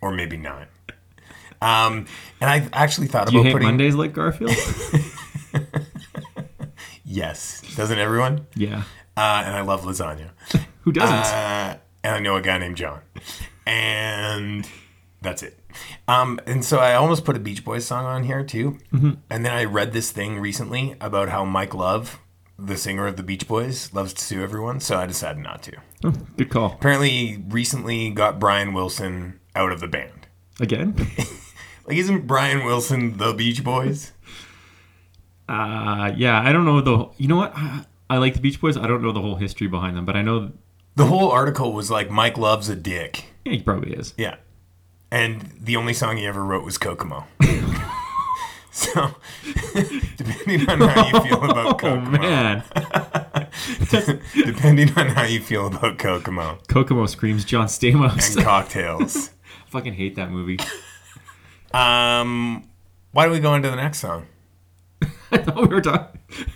[0.01, 0.67] or maybe nine.
[1.63, 2.07] Um,
[2.41, 4.51] and I actually thought Do you about hate putting Mondays like Garfield?
[7.11, 7.63] yes.
[7.77, 8.47] Doesn't everyone?
[8.55, 8.85] yeah.
[9.17, 10.31] Uh, and I love lasagna.
[10.83, 11.15] Who doesn't?
[11.35, 13.01] Uh, and I know a guy named John.
[13.67, 14.67] And
[15.21, 15.59] that's it.
[16.09, 18.79] Um, and so I almost put a Beach Boys song on here too.
[18.93, 19.11] Mm-hmm.
[19.29, 22.19] And then I read this thing recently about how Mike Love,
[22.59, 24.81] the singer of the Beach Boys, loves to sue everyone.
[24.81, 25.77] So I decided not to.
[26.05, 26.73] Oh, good call.
[26.73, 30.29] Apparently, recently got Brian Wilson out of the band.
[30.61, 30.95] Again?
[31.87, 34.13] Like, isn't Brian Wilson the Beach Boys?
[35.51, 37.09] Uh, yeah, I don't know the.
[37.19, 37.53] You know what?
[37.57, 38.77] I, I like the Beach Boys.
[38.77, 40.53] I don't know the whole history behind them, but I know
[40.97, 43.25] The whole article was like, Mike Love's a dick.
[43.45, 44.15] yeah, he probably is.
[44.17, 44.37] Yeah.
[45.11, 47.25] And the only song he ever wrote was Kokomo.
[48.71, 49.17] so,
[50.17, 52.63] depending on how you feel about Oh Kokomo, man,
[54.35, 58.37] depending on how you feel about Kokomo Kokomo screams John Stamos.
[58.37, 59.31] and cocktails,
[59.67, 60.59] I fucking hate that movie.
[61.73, 62.69] um,
[63.13, 64.27] why don't we go into the next song?
[65.33, 66.21] I thought we were talking.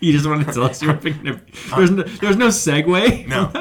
[0.00, 1.28] You just wanted to tell us you were picking.
[1.28, 1.40] A,
[1.76, 3.28] there's no, there's no segue.
[3.28, 3.52] No.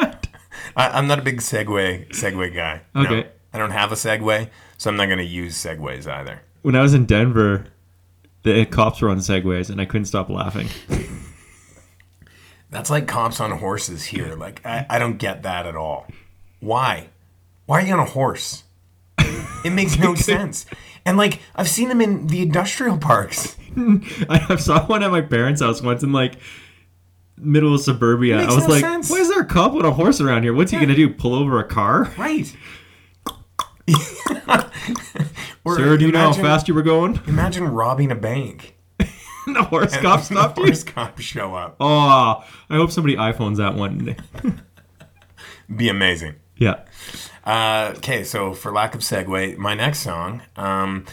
[0.75, 2.81] I, I'm not a big segue Segway guy.
[2.95, 3.01] No.
[3.01, 3.29] Okay.
[3.53, 6.41] I don't have a segue, so I'm not going to use Segways either.
[6.63, 7.67] When I was in Denver,
[8.41, 10.67] the cops were on segways, and I couldn't stop laughing.
[12.71, 14.35] That's like cops on horses here.
[14.35, 16.07] Like, I, I don't get that at all.
[16.59, 17.09] Why?
[17.65, 18.63] Why are you on a horse?
[19.63, 20.65] It makes no sense.
[21.05, 23.57] And like, I've seen them in the industrial parks.
[24.29, 26.35] I saw one at my parents' house once in like
[27.37, 28.39] middle of suburbia.
[28.41, 29.09] I was no like, sense.
[29.09, 30.53] "Why is there a cop with a horse around here?
[30.53, 31.09] What's he gonna do?
[31.09, 32.55] Pull over a car?" Right.
[35.63, 37.19] Or Sir, do you know how fast you were going?
[37.27, 38.75] Imagine robbing a bank.
[38.97, 40.65] the horse and cop the stopped you.
[40.65, 41.75] Horse cops show up.
[41.79, 44.15] Oh, I hope somebody iPhones that one.
[45.75, 46.35] Be amazing.
[46.57, 46.79] yeah.
[47.45, 50.41] Uh, okay, so for lack of segue, my next song.
[50.55, 51.05] Um,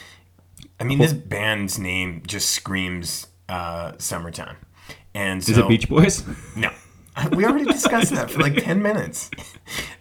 [0.80, 4.56] I mean, this band's name just screams uh, summertime.
[5.14, 6.24] And so, Is it Beach Boys?
[6.56, 6.70] No.
[7.32, 9.28] We already discussed that for like 10 minutes.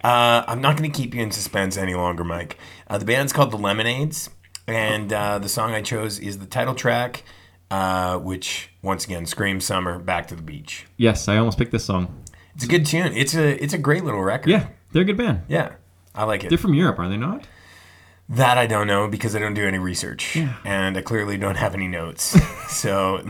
[0.03, 2.57] Uh, I'm not going to keep you in suspense any longer, Mike.
[2.87, 4.29] Uh, the band's called The Lemonades,
[4.67, 7.23] and uh, the song I chose is the title track,
[7.71, 10.85] uh, which, once again, screams summer, back to the beach.
[10.97, 12.23] yes, I almost picked this song.
[12.53, 13.13] It's a good tune.
[13.15, 14.49] It's a it's a great little record.
[14.51, 15.41] Yeah, they're a good band.
[15.47, 15.73] Yeah.
[16.17, 16.49] I like it.
[16.49, 17.47] They're from Europe, are they not?
[18.29, 21.73] That I don't know because I don't do any research, and I clearly don't have
[21.73, 22.35] any notes.
[22.69, 23.21] so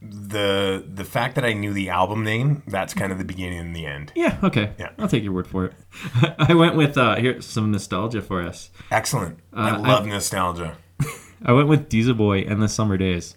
[0.00, 3.74] the the fact that I knew the album name, that's kind of the beginning and
[3.74, 4.12] the end.
[4.14, 4.38] Yeah.
[4.42, 4.72] Okay.
[4.78, 4.90] Yeah.
[4.98, 5.72] I'll take your word for it.
[6.38, 8.70] I went with uh, here's some nostalgia for us.
[8.90, 9.38] Excellent.
[9.52, 10.76] I Uh, love I- nostalgia.
[11.44, 13.36] I went with Diesel Boy and the Summer Days.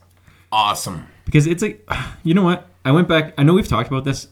[0.52, 1.08] Awesome.
[1.26, 1.86] because it's like
[2.24, 4.30] you know what i went back i know we've talked about this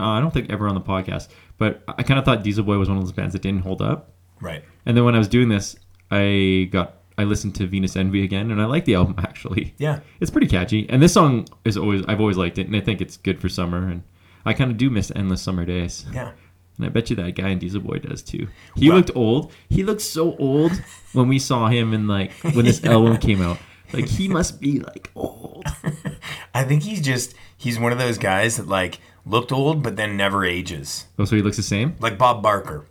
[0.00, 1.28] uh, i don't think ever on the podcast
[1.62, 3.80] but i kind of thought diesel boy was one of those bands that didn't hold
[3.92, 3.98] up.
[4.48, 4.62] Right.
[4.86, 5.76] and then when i was doing this
[6.10, 9.74] i got i listened to venus envy again and i like the album actually.
[9.78, 10.00] Yeah.
[10.20, 10.82] it's pretty catchy.
[10.90, 13.48] And this song is always i've always liked it and i think it's good for
[13.48, 14.02] summer and
[14.44, 16.04] i kind of do miss endless summer days.
[16.12, 16.32] Yeah.
[16.76, 18.48] and i bet you that guy in diesel boy does too.
[18.74, 19.52] He Well- looked old.
[19.68, 20.72] He looked so old
[21.12, 23.58] when we saw him in like when this album came out.
[23.92, 25.64] Like he must be like old.
[26.54, 30.16] I think he's just he's one of those guys that like looked old, but then
[30.16, 31.06] never ages.
[31.18, 31.96] Oh, so he looks the same?
[32.00, 32.86] Like Bob Barker.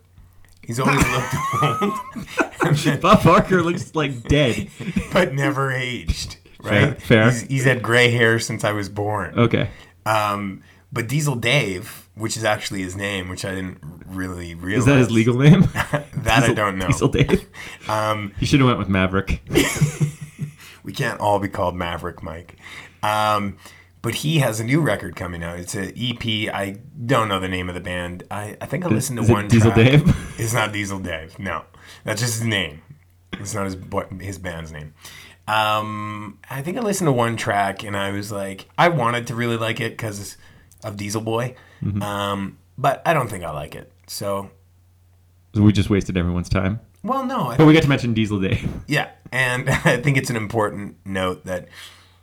[0.64, 2.74] He's always looked old.
[2.84, 4.68] then, Bob Barker looks like dead,
[5.12, 6.36] but never aged.
[6.62, 6.90] Right?
[6.90, 6.94] Fair.
[6.94, 7.30] fair.
[7.30, 9.36] He's, he's had gray hair since I was born.
[9.36, 9.68] Okay.
[10.06, 14.82] Um, but Diesel Dave, which is actually his name, which I didn't really realize.
[14.82, 15.62] Is that his legal name?
[15.72, 16.86] that Diesel, I don't know.
[16.86, 17.48] Diesel Dave.
[17.88, 19.42] Um, you should have went with Maverick.
[20.84, 22.56] we can't all be called Maverick, Mike.
[23.02, 23.56] Um,
[24.02, 25.60] but he has a new record coming out.
[25.60, 26.52] It's an EP.
[26.52, 28.24] I don't know the name of the band.
[28.30, 29.46] I, I think I listened to is one.
[29.46, 29.86] Diesel track.
[29.86, 30.38] Dave.
[30.40, 31.38] It's not Diesel Dave.
[31.38, 31.64] No,
[32.02, 32.82] that's just his name.
[33.34, 33.76] It's not his
[34.20, 34.94] his band's name.
[35.46, 39.34] Um, I think I listened to one track and I was like, I wanted to
[39.34, 40.36] really like it because
[40.84, 42.02] of Diesel Boy, mm-hmm.
[42.02, 43.90] um, but I don't think I like it.
[44.06, 44.50] So,
[45.54, 46.80] so we just wasted everyone's time.
[47.02, 48.68] Well, no, I but think, we got to mention Diesel Dave.
[48.86, 51.68] Yeah, and I think it's an important note that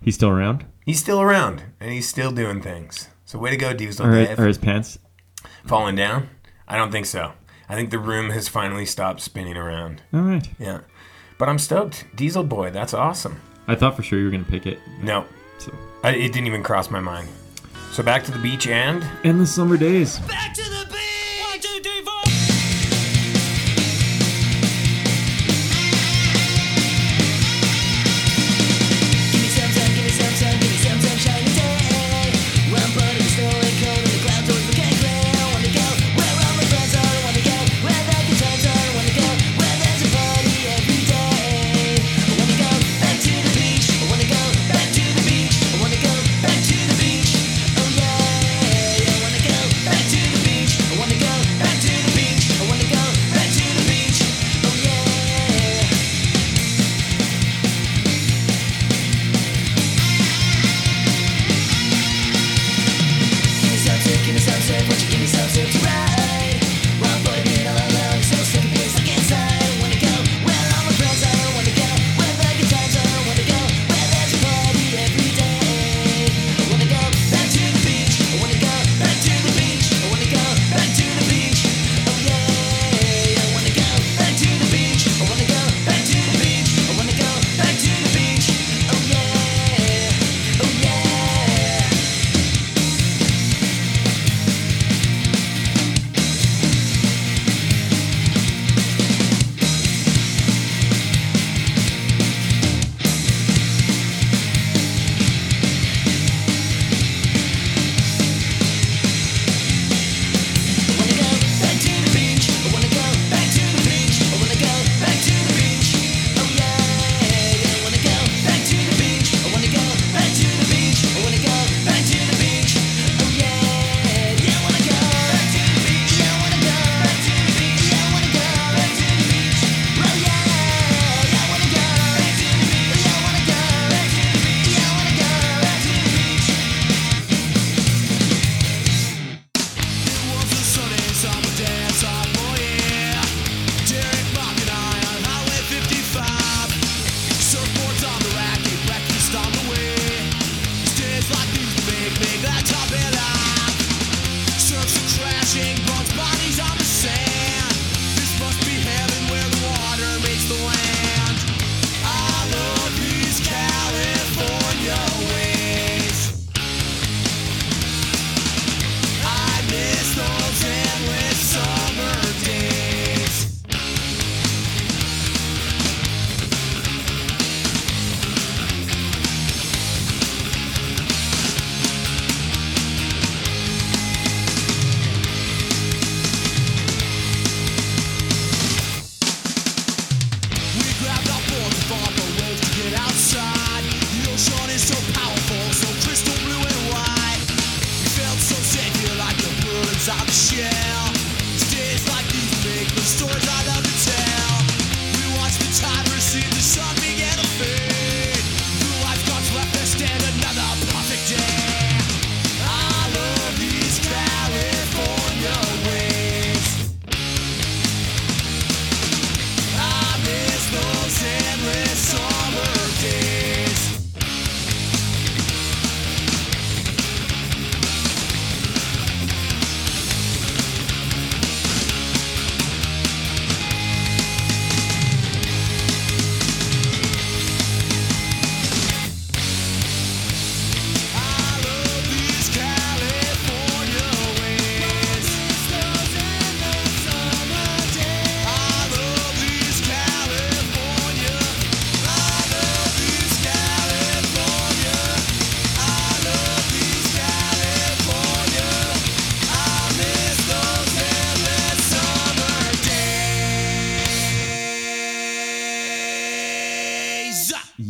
[0.01, 0.65] He's still around.
[0.85, 3.09] He's still around, and he's still doing things.
[3.25, 4.37] So way to go, Diesel or, Dave.
[4.37, 4.97] His pants
[5.65, 6.29] falling down?
[6.67, 7.33] I don't think so.
[7.67, 10.01] I think the room has finally stopped spinning around.
[10.13, 10.49] All right.
[10.57, 10.81] Yeah,
[11.37, 12.71] but I'm stoked, Diesel Boy.
[12.71, 13.39] That's awesome.
[13.67, 14.79] I thought for sure you were gonna pick it.
[15.01, 15.25] No.
[15.59, 15.71] So
[16.03, 17.29] I, it didn't even cross my mind.
[17.91, 20.19] So back to the beach and and the summer days.
[20.19, 20.78] Back to the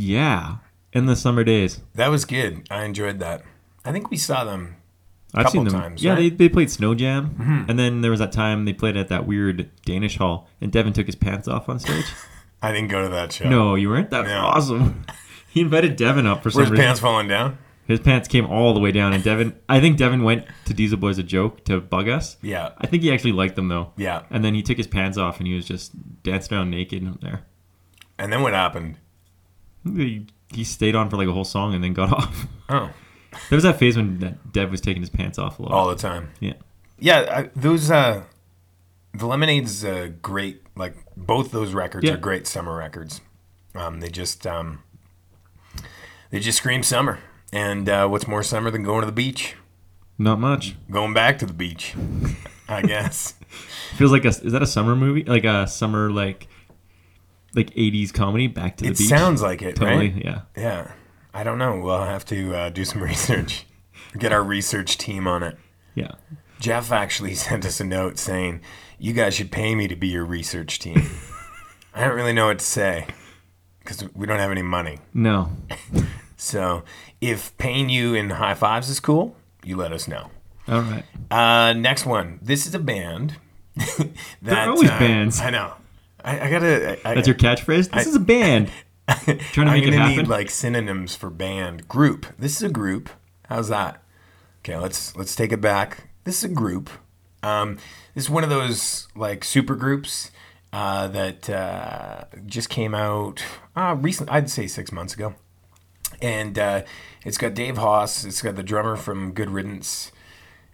[0.09, 0.57] Yeah,
[0.93, 1.81] in the summer days.
[1.95, 2.67] That was good.
[2.71, 3.43] I enjoyed that.
[3.85, 4.75] I think we saw them.
[5.33, 5.73] I've Couple seen them.
[5.81, 6.17] times, yeah, right?
[6.17, 7.69] they, they played Snow Jam, Mhm.
[7.69, 10.93] and then there was that time they played at that weird Danish hall, and Devin
[10.93, 12.05] took his pants off on stage.
[12.63, 13.47] I didn't go to that show.
[13.47, 14.09] No, you weren't.
[14.09, 14.39] That's No.
[14.45, 15.05] awesome.
[15.51, 16.85] He invited Devin up for Were some his reason.
[16.85, 17.57] pants falling down?
[17.87, 19.55] His pants came all the way down, and Devin.
[19.67, 22.37] I think Devin went to Diesel Boys a joke to bug us.
[22.43, 22.69] Yeah.
[22.77, 23.91] I think he actually liked them though.
[23.97, 24.21] Yeah.
[24.29, 25.91] And then he took his pants off, and he was just
[26.21, 27.45] dancing around naked in there.
[28.19, 28.97] And then what happened?
[29.83, 32.47] He, he stayed on for like a whole song and then got off.
[32.69, 32.91] Oh.
[33.49, 35.71] There was that phase when that Dev was taking his pants off a lot.
[35.71, 36.31] All the time.
[36.39, 36.53] Yeah.
[36.99, 38.23] Yeah, I, those uh
[39.13, 42.13] the Lemonade's uh, great like both those records Yeah.
[42.13, 43.21] are great summer records.
[43.75, 44.83] Um they just um
[46.31, 47.19] they just scream summer.
[47.51, 49.55] And uh, what's more summer than going to the beach?
[50.19, 50.75] Not much.
[50.91, 51.95] Going back to the beach.
[52.67, 53.33] I guess.
[53.97, 55.23] Feels like a is that a summer movie?
[55.23, 56.47] Like a summer like
[57.55, 59.07] like eighties comedy, Back to the It Beach.
[59.09, 60.25] sounds like it, totally, right?
[60.25, 60.41] Yeah.
[60.55, 60.91] Yeah.
[61.33, 61.79] I don't know.
[61.79, 63.65] We'll have to uh, do some research.
[64.17, 65.57] Get our research team on it.
[65.95, 66.11] Yeah.
[66.59, 68.61] Jeff actually sent us a note saying,
[68.97, 71.03] "You guys should pay me to be your research team."
[71.93, 73.07] I don't really know what to say
[73.79, 74.99] because we don't have any money.
[75.13, 75.49] No.
[76.37, 76.83] So
[77.19, 80.29] if paying you in high fives is cool, you let us know.
[80.67, 81.03] All right.
[81.31, 82.39] Uh, next one.
[82.41, 83.35] This is a band.
[83.75, 84.09] that,
[84.41, 85.41] They're always uh, bands.
[85.41, 85.73] I know.
[86.23, 86.99] I, I gotta.
[87.07, 87.91] I, That's your catchphrase?
[87.91, 88.71] This is a band.
[89.07, 90.17] Trying to I'm make it gonna happen.
[90.17, 91.87] need like synonyms for band.
[91.87, 92.27] Group.
[92.37, 93.09] This is a group.
[93.47, 94.03] How's that?
[94.63, 96.09] Okay, let's let's take it back.
[96.25, 96.89] This is a group.
[97.41, 97.77] Um,
[98.13, 100.29] this is one of those like super groups
[100.73, 103.43] uh, that uh, just came out
[103.75, 104.29] uh, recent.
[104.29, 105.33] I'd say six months ago,
[106.21, 106.83] and uh,
[107.25, 108.25] it's got Dave Hause.
[108.25, 110.11] It's got the drummer from Good Riddance,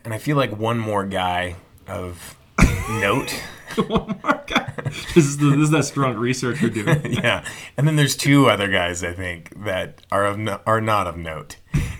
[0.03, 1.55] and I feel like one more guy
[1.87, 2.35] of
[2.89, 3.39] note.
[5.13, 7.13] this, is the, this is that strong research we're doing.
[7.13, 7.45] yeah,
[7.77, 11.17] and then there's two other guys I think that are of no, are not of
[11.17, 11.57] note,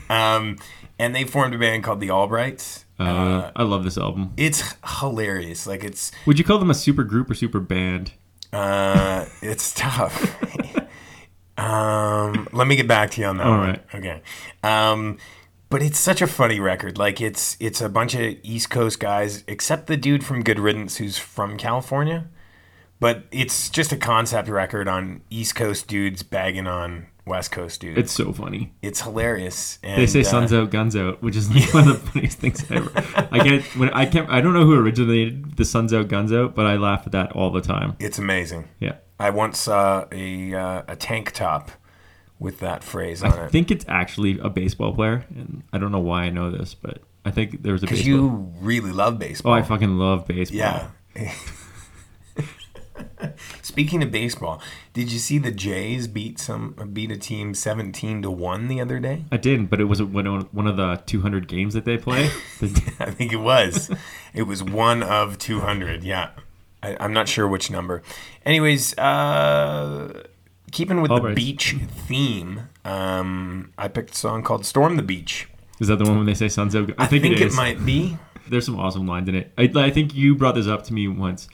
[0.09, 0.57] um,
[0.97, 2.84] and they formed a band called the Albrights.
[2.97, 4.32] Uh, I love this album.
[4.38, 5.67] It's hilarious.
[5.67, 8.13] Like it's Would you call them a super group or super band?
[8.53, 10.38] uh, it's tough.
[11.57, 13.45] um, let me get back to you on that.
[13.47, 13.67] All one.
[13.69, 13.84] right.
[13.95, 14.21] Okay.
[14.63, 15.17] Um,
[15.76, 16.97] but it's such a funny record.
[16.97, 20.95] Like it's it's a bunch of East Coast guys, except the dude from Good Riddance
[20.95, 22.30] who's from California.
[23.01, 27.99] But it's just a concept record on East Coast dudes bagging on West Coast dudes.
[27.99, 28.73] It's so funny.
[28.82, 29.78] It's hilarious.
[29.84, 32.38] And, They say uh, "suns out, guns out," which is like one of the funniest
[32.39, 32.89] things ever.
[33.30, 34.30] I get when I can't.
[34.30, 37.34] I don't know who originated the "suns out, guns out," but I laugh at that
[37.34, 37.97] all the time.
[37.99, 38.69] It's amazing.
[38.80, 38.95] Yeah.
[39.19, 41.71] I once saw a uh, a tank top
[42.39, 43.51] with that phrase on I it.
[43.51, 46.99] think it's actually a baseball player, and I don't know why I know this, but
[47.23, 48.15] I think there was a Because baseball.
[48.15, 49.53] you really love baseball.
[49.53, 50.57] oh, I fucking love baseball.
[51.15, 51.33] Yeah.
[53.61, 54.61] Speaking of baseball,
[54.93, 58.99] did you see the Jays beat some beat a team seventeen to one the other
[58.99, 59.25] day?
[59.31, 60.25] I didn't, but it was one
[60.67, 62.25] of the 200 games that they play.
[62.61, 63.89] I think it was.
[64.33, 66.03] it was one of two hundred.
[66.05, 66.29] Yeah,
[66.81, 68.01] I, I'm not sure which number.
[68.45, 70.23] Anyways, uh,
[70.76, 75.47] keeping with the beach theme, um, I picked a song called "Storm the Beach."
[75.80, 76.91] Is that the one when they say "suns out"?
[76.97, 77.55] I think, it, is.
[77.55, 78.17] might be.
[78.47, 79.53] There's some awesome lines in it.
[79.57, 81.47] I, I think you brought this up to me once.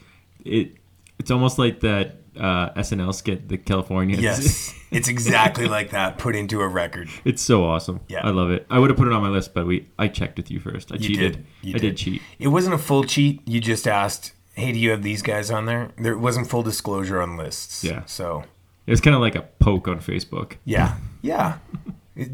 [0.44, 0.76] It
[1.18, 4.16] it's almost like that uh, SNL skit, the California.
[4.18, 7.08] Yes, it's exactly like that put into a record.
[7.24, 8.00] It's so awesome.
[8.08, 8.26] Yeah.
[8.26, 8.66] I love it.
[8.68, 10.90] I would have put it on my list, but we I checked with you first.
[10.90, 11.32] I You cheated.
[11.32, 11.46] did.
[11.62, 11.96] You I did.
[11.96, 12.20] cheat.
[12.40, 13.46] It wasn't a full cheat.
[13.46, 17.22] You just asked, "Hey, do you have these guys on there?" There wasn't full disclosure
[17.22, 17.84] on lists.
[17.84, 18.04] Yeah.
[18.06, 18.44] So
[18.86, 20.54] It was kind of like a poke on Facebook.
[20.64, 21.58] yeah, yeah.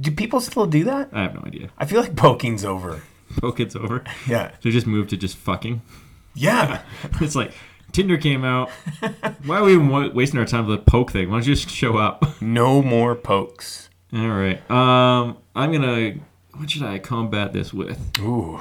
[0.01, 1.11] do people still do that?
[1.13, 1.69] I have no idea.
[1.79, 3.03] I feel like poking's over.
[3.37, 4.03] Poke it's over.
[4.27, 4.53] Yeah.
[4.63, 5.83] They just moved to just fucking.
[6.35, 6.83] Yeah.
[7.21, 7.53] it's like
[7.93, 8.71] Tinder came out.
[9.45, 11.29] Why are we even wasting our time with the poke thing?
[11.29, 12.25] Why don't you just show up?
[12.41, 13.91] No more pokes.
[14.13, 14.59] All right.
[14.71, 16.15] Um, I'm gonna.
[16.57, 17.99] What should I combat this with?
[18.21, 18.61] Ooh.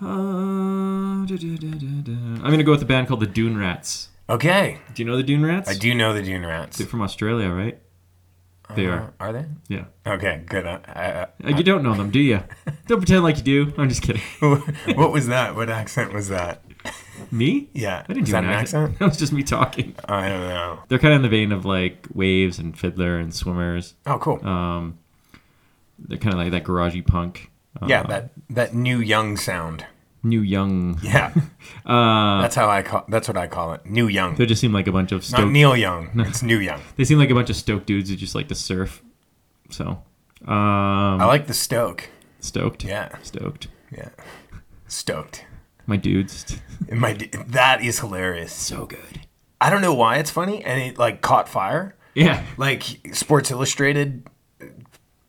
[0.00, 2.12] Uh, da, da, da.
[2.42, 4.08] I'm gonna go with a band called the Dune Rats.
[4.28, 4.78] Okay.
[4.94, 5.68] Do you know the Dune Rats?
[5.68, 6.78] I do know the Dune Rats.
[6.78, 7.78] They're from Australia, right?
[8.74, 9.14] They Uh, are.
[9.20, 9.44] Are they?
[9.68, 9.84] Yeah.
[10.06, 10.42] Okay.
[10.46, 10.66] Good.
[10.66, 12.40] I, I, Uh, you don't know them, do you?
[12.86, 13.74] don't pretend like you do.
[13.76, 14.22] I'm just kidding.
[14.96, 15.54] what was that?
[15.54, 16.62] What accent was that?
[17.30, 17.68] Me?
[17.74, 18.04] Yeah.
[18.08, 18.98] I didn't Is do that an accent.
[18.98, 19.94] That was just me talking.
[20.08, 20.78] I don't know.
[20.88, 23.94] They're kind of in the vein of like Wavves and FIDLAR and Swimmers.
[24.06, 24.44] Oh, cool.
[24.46, 24.98] Um,
[25.98, 27.50] they're kind of like that garagey punk.
[27.86, 29.84] yeah, Uh, that that new young sound.
[30.24, 30.98] New young.
[31.02, 31.32] Yeah.
[31.86, 33.04] Uh, That's how I call.
[33.08, 33.84] That's what I call it.
[33.84, 34.36] New young.
[34.36, 35.52] they just seem like a bunch of Not stoked.
[35.52, 36.08] Neil Young.
[36.26, 36.80] It's New Young.
[36.96, 39.02] They seem like a bunch of stoked dudes who just like to surf.
[39.70, 40.00] So, um,
[41.20, 42.08] I like the Stoke.
[42.40, 42.84] stoked.
[42.84, 43.16] Yeah.
[43.22, 43.68] stoked.
[43.92, 44.08] Yeah.
[44.88, 45.44] Stoked.
[45.86, 46.58] My dudes.
[46.90, 47.12] My,
[47.48, 48.52] that is hilarious.
[48.52, 49.20] So good.
[49.60, 51.94] I don't know why it's funny, and it like caught fire.
[52.14, 52.42] Yeah.
[52.56, 54.26] Like Sports Illustrated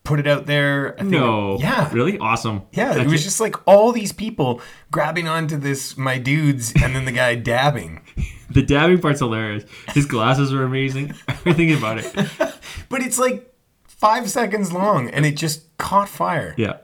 [0.06, 0.94] put it out there.
[0.94, 1.58] I think- No.
[1.60, 1.90] Yeah.
[1.92, 2.16] Really?
[2.18, 2.62] Awesome.
[2.72, 7.04] Yeah, it was just like all these people grabbing onto this my dudes and then
[7.04, 8.00] the guy dabbing.
[8.50, 9.64] the dabbing part's hilarious.
[9.88, 11.12] His glasses are amazing.
[11.28, 12.14] I'm thinking about it.
[12.88, 13.52] But it's like
[13.88, 16.54] five seconds long and it just caught fire.
[16.56, 16.76] Yeah.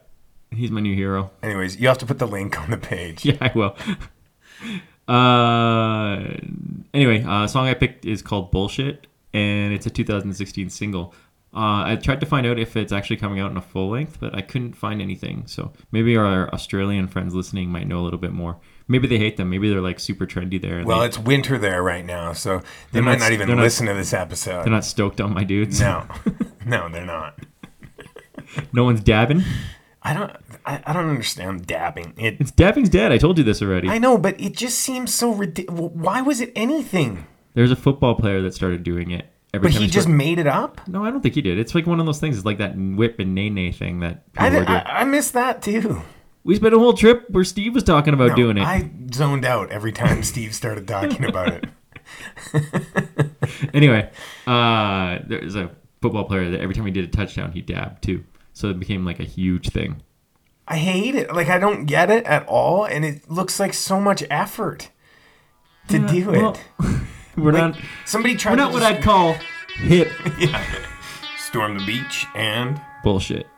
[0.51, 1.31] He's my new hero.
[1.43, 3.25] Anyways, you have to put the link on the page.
[3.25, 3.77] Yeah, I will.
[5.09, 6.39] Uh,
[6.95, 11.15] anyway, uh, song I picked is called Bullshit, and it's a 2016 single.
[11.55, 14.17] Uh, I tried to find out if it's actually coming out in a full length,
[14.21, 15.47] but I couldn't find anything.
[15.47, 18.57] So maybe our Australian friends listening might know a little bit more.
[18.89, 19.51] Maybe they hate them.
[19.51, 20.83] Maybe they're like super trendy there.
[20.85, 23.57] Well, they, it's winter there right now, so they They're might not- not even they're
[23.57, 24.65] not- listen to this episode.
[24.65, 25.79] they're not stoked on my dudes.
[25.81, 26.07] No,
[26.67, 27.39] no, they're not.
[28.73, 29.43] no one's dabbing.
[30.03, 30.33] I don't.
[30.65, 32.15] I, I don't understand dabbing.
[32.17, 32.39] It.
[32.41, 33.13] It's dabbing's dead.
[33.13, 33.89] I told you this already.
[33.89, 35.93] I know, but it just seems so ridiculous.
[35.95, 37.27] Why was it anything?
[37.55, 39.27] There's a football player that started doing it.
[39.55, 40.87] Every But he just made it up.
[40.89, 41.59] No, I don't think he did.
[41.59, 42.37] It's like one of those things.
[42.39, 44.83] It's like that whip and nay nay thing that I, are I.
[45.01, 46.01] I missed that too.
[46.45, 48.63] We spent a whole trip where Steve was talking about No, doing it.
[48.65, 51.65] I zoned out every time Steve started talking about it.
[53.75, 54.11] anyway,
[54.47, 58.25] uh, there's a football player that every time he did a touchdown, he dabbed too.
[58.55, 60.03] So it became like a huge thing.
[60.67, 61.33] I hate it.
[61.35, 64.91] Like I don't get it at all, and it looks like so much effort
[65.89, 66.41] to Yeah, do it.
[66.43, 66.57] well,
[67.37, 67.81] We're Like, not.
[68.05, 69.33] Somebody tried We're to not what just I'd call
[69.77, 70.09] hip
[71.39, 73.49] storm the beach and bullshit.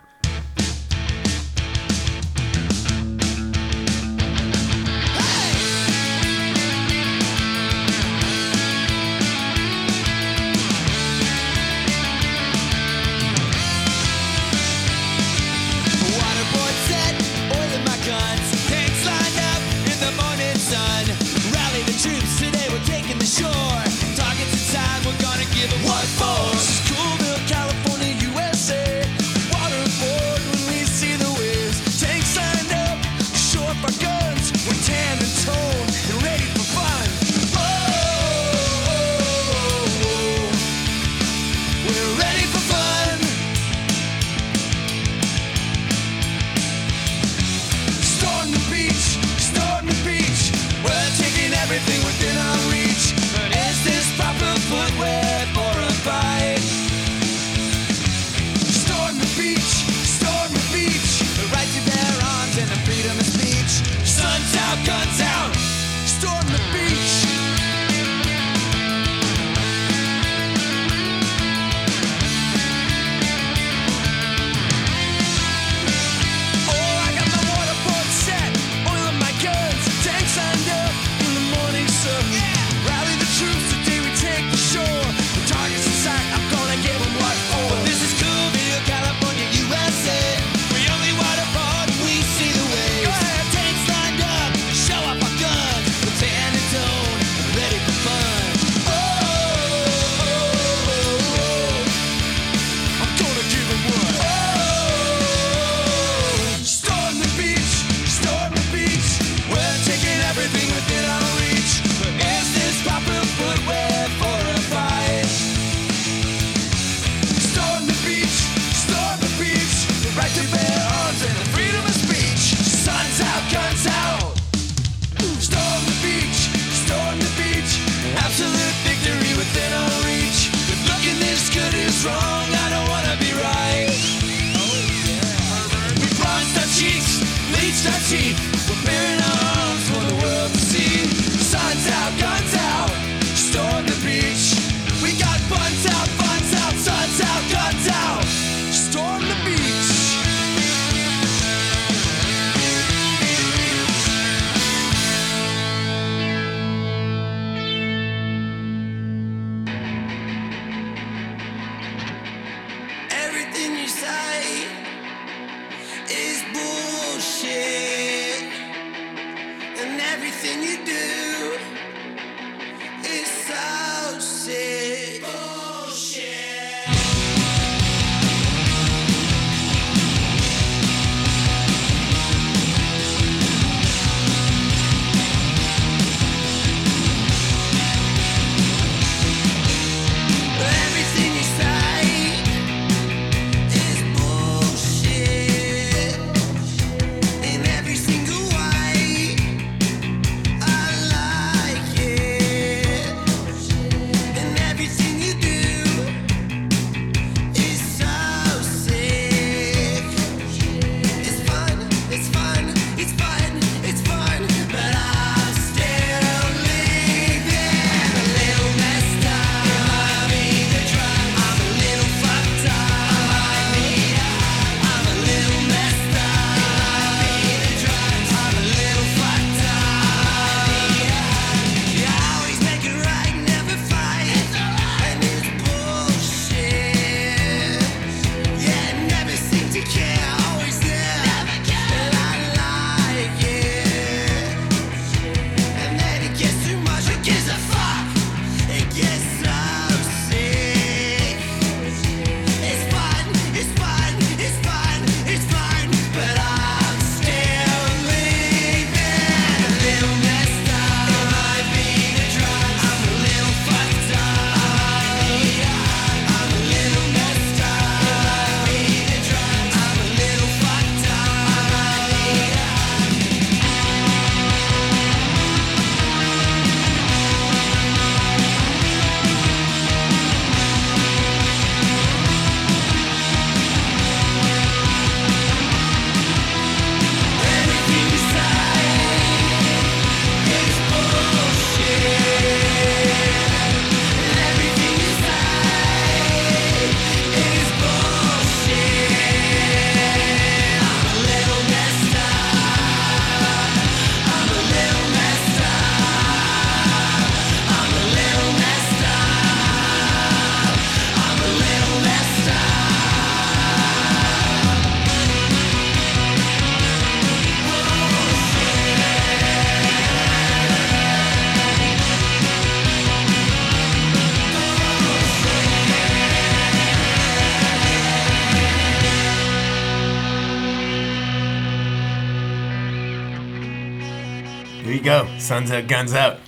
[335.02, 335.28] Go.
[335.38, 336.38] Sun's out, guns out.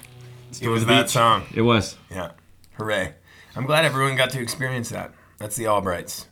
[0.61, 1.11] It was the that beach.
[1.13, 1.45] song.
[1.55, 1.97] It was.
[2.11, 2.33] Yeah.
[2.79, 3.15] Hooray.
[3.55, 5.13] I'm glad everyone got to experience that.
[5.39, 6.27] That's the Albrights.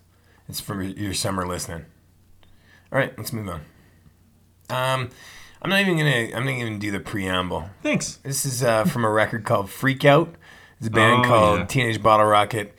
[0.49, 1.87] It's for your summer listening.
[2.93, 3.61] All right, let's move on.
[4.71, 5.11] Um,
[5.63, 6.37] I'm not even gonna.
[6.37, 7.69] I'm not even do the preamble.
[7.83, 8.17] Thanks.
[8.17, 10.35] This is uh, from a record called Freak Out.
[10.79, 11.67] It's a band Oh, called yeah.
[11.67, 12.75] Teenage Bottle Rocket,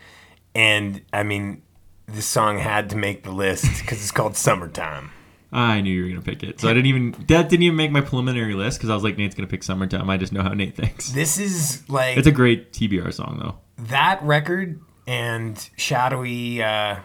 [0.54, 1.64] and I mean,
[2.08, 5.12] this song had to make the list because it's called Summertime.
[5.58, 7.12] I knew you were gonna pick it, so I didn't even.
[7.28, 10.10] That didn't even make my preliminary list because I was like, Nate's gonna pick "Summertime."
[10.10, 11.10] I just know how Nate thinks.
[11.10, 13.56] This is like It's a great TBR song though.
[13.86, 16.62] that record and Shadowy.
[16.62, 16.98] Uh,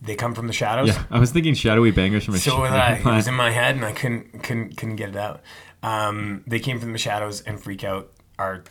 [0.00, 0.88] they come from the shadows.
[0.88, 2.94] Yeah, I was thinking "Shadowy Bangers" from a So was I.
[2.94, 5.42] It was in my head, and I couldn't couldn't couldn't get it out.
[5.82, 8.62] Um, they came from the shadows, and Freak Out are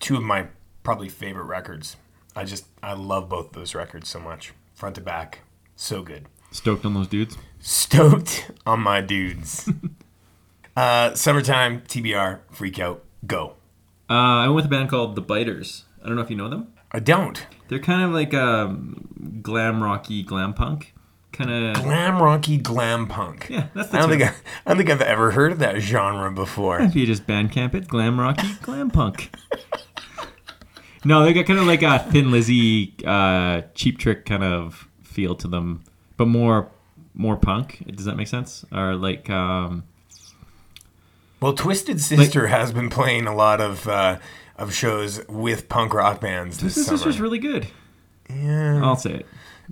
[0.00, 0.46] two of my
[0.84, 1.96] probably favorite records.
[2.36, 5.40] I just I love both those records so much, front to back,
[5.74, 6.26] so good.
[6.52, 7.36] Stoked on those dudes.
[7.62, 9.68] Stoked on my dudes.
[10.76, 13.56] uh, summertime, TBR, Freak Out, go.
[14.08, 15.84] Uh, I went with a band called The Biters.
[16.02, 16.72] I don't know if you know them.
[16.90, 17.46] I don't.
[17.68, 20.94] They're kind of like um, glam rocky, glam punk,
[21.32, 21.82] kind of.
[21.82, 23.48] Glam rocky, glam punk.
[23.50, 24.22] Yeah, that's the I don't think.
[24.22, 24.34] I,
[24.66, 26.80] I don't think I've ever heard of that genre before.
[26.80, 29.36] If you just bandcamp it, glam rocky, glam punk.
[31.04, 35.34] no, they got kind of like a Thin Lizzy, uh, Cheap Trick kind of feel
[35.36, 35.84] to them,
[36.16, 36.70] but more
[37.20, 37.84] more punk.
[37.94, 38.64] Does that make sense?
[38.72, 39.84] Or like, um,
[41.40, 44.18] Well, Twisted Sister has been playing a lot of uh,
[44.56, 46.98] of shows with punk rock bands is summer.
[46.98, 47.66] just really good.
[48.28, 48.80] Yeah.
[48.84, 49.26] I'll say it.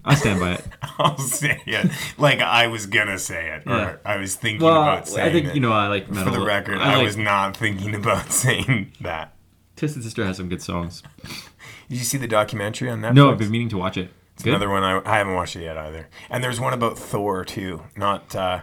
[0.04, 0.64] I stand by it.
[0.98, 1.90] I'll say it.
[2.18, 3.96] Like I was gonna say it, or Yeah.
[4.04, 5.54] I was thinking Well, about saying I think it.
[5.54, 9.34] you know I like For the record, I, I, was not thinking about saying that.
[9.76, 11.02] Twisted Sister has some good songs.
[11.88, 13.14] Did you see the documentary on Netflix?
[13.14, 14.10] No, I've been meaning to watch it.
[14.38, 14.50] It's Good?
[14.54, 16.08] another one I, I haven't watched it yet either.
[16.30, 18.60] And there's one about Thor too, not uh,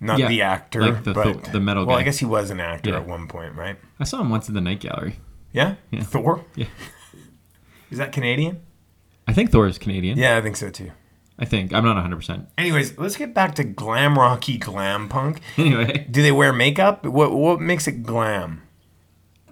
[0.00, 2.00] not Yeah, the actor, like the but Thor- the metal Well, guy.
[2.00, 2.96] I guess he was an actor Yeah.
[3.00, 3.76] at one point, right?
[4.00, 5.16] I saw him once in the Night Gallery.
[5.52, 6.02] Yeah, Yeah.
[6.02, 6.44] Thor.
[6.56, 6.66] Yeah.
[7.90, 8.60] Is that Canadian?
[9.26, 10.16] I think Thor is Canadian.
[10.16, 10.92] Yeah, I think so too.
[11.38, 11.72] I think.
[11.74, 12.46] I'm not 100%.
[12.56, 15.40] Anyways, let's get back to glam rocky glam punk.
[15.58, 17.04] Anyway, Do they wear makeup?
[17.04, 18.62] What what makes it glam?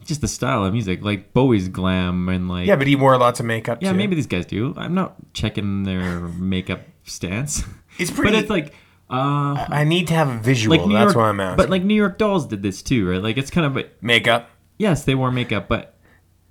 [0.07, 1.03] Just the style of music.
[1.03, 2.67] Like Bowie's glam and like.
[2.67, 3.83] Yeah, but he wore lots of makeup.
[3.83, 3.99] Yeah, too.
[3.99, 4.73] maybe these guys do.
[4.77, 7.63] I'm not checking their makeup stance.
[7.99, 8.33] It's pretty.
[8.33, 8.75] But it's like.
[9.09, 10.77] Uh, I need to have a visual.
[10.77, 11.57] like New That's York, why I'm asking.
[11.57, 13.23] But like New York Dolls did this too, right?
[13.23, 13.77] Like it's kind of.
[13.79, 14.51] A, makeup.
[14.77, 15.97] yes, they wore makeup, but.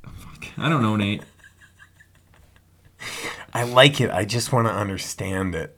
[0.04, 1.22] Fuck, I don't know, Nate.
[3.54, 4.10] I like it.
[4.10, 5.78] I just want to understand it.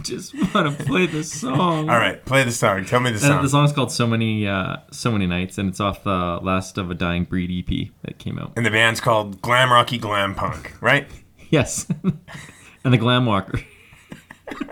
[0.00, 1.90] I just want to play the song.
[1.90, 2.86] All right, play the song.
[2.86, 3.42] Tell me the And song.
[3.42, 6.90] the song's called "So Many, uh, So Many Nights," and it's off the Last of
[6.90, 8.52] a Dying Breed EP that came out.
[8.56, 11.06] And the band's called Glam Rocky Glam Punk, right?
[11.50, 11.86] Yes,
[12.84, 13.60] and the Glam Walker.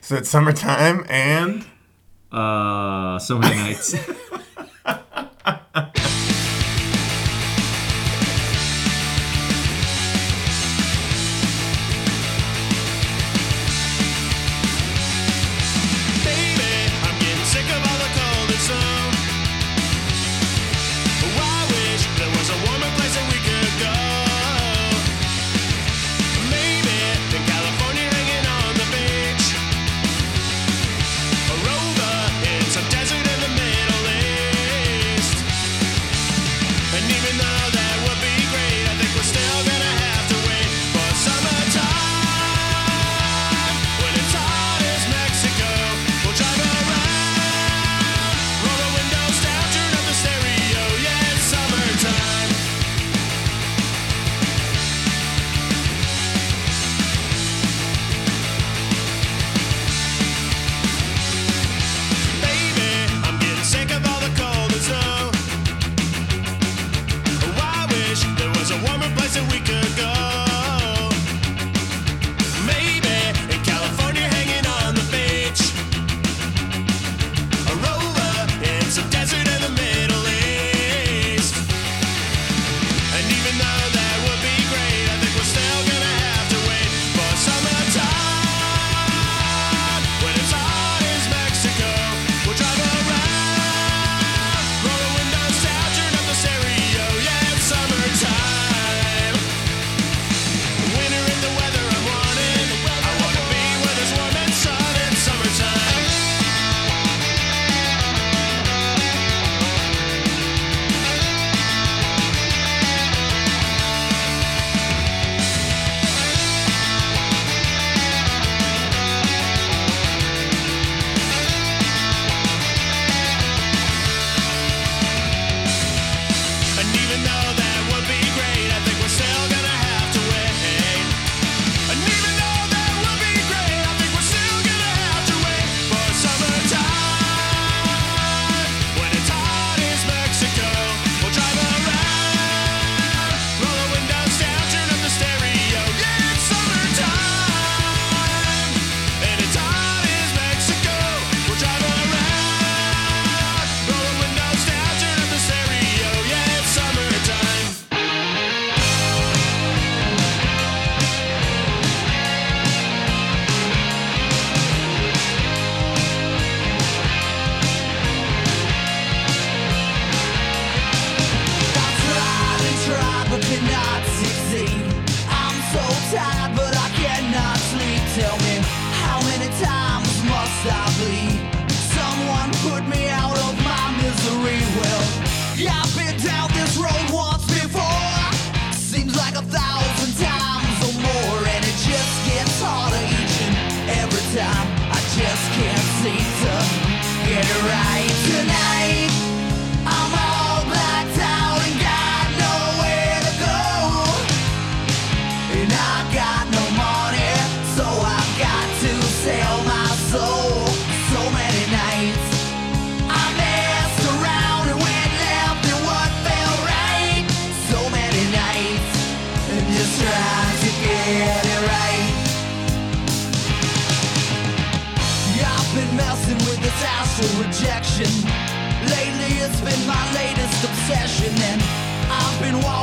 [0.00, 1.64] So it's summertime and
[2.32, 3.94] Uh, so many nights.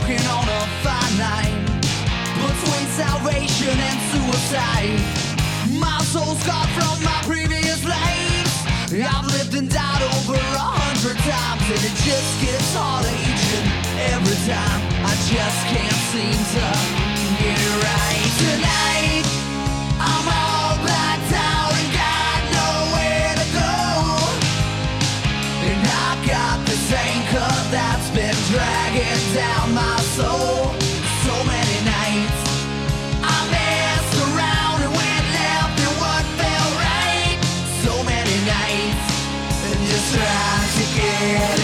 [0.10, 1.66] Walking on a fine line
[2.41, 4.99] between salvation and suicide.
[5.78, 8.53] My soul's gone from my previous lives.
[8.89, 13.70] I've lived and died over a hundred times, and it just gets harder each and
[14.14, 14.82] every time.
[15.05, 16.66] I just can't seem to
[17.38, 19.26] get it right tonight.
[20.01, 23.78] I'm all blacked out and got nowhere to go.
[25.70, 28.09] And I got this anchor that's
[28.50, 30.74] dragging down my soul
[31.26, 32.41] so many nights.
[33.22, 37.38] I messed around and went left in what felt right.
[37.86, 39.06] So many nights
[39.66, 41.59] and just trying to get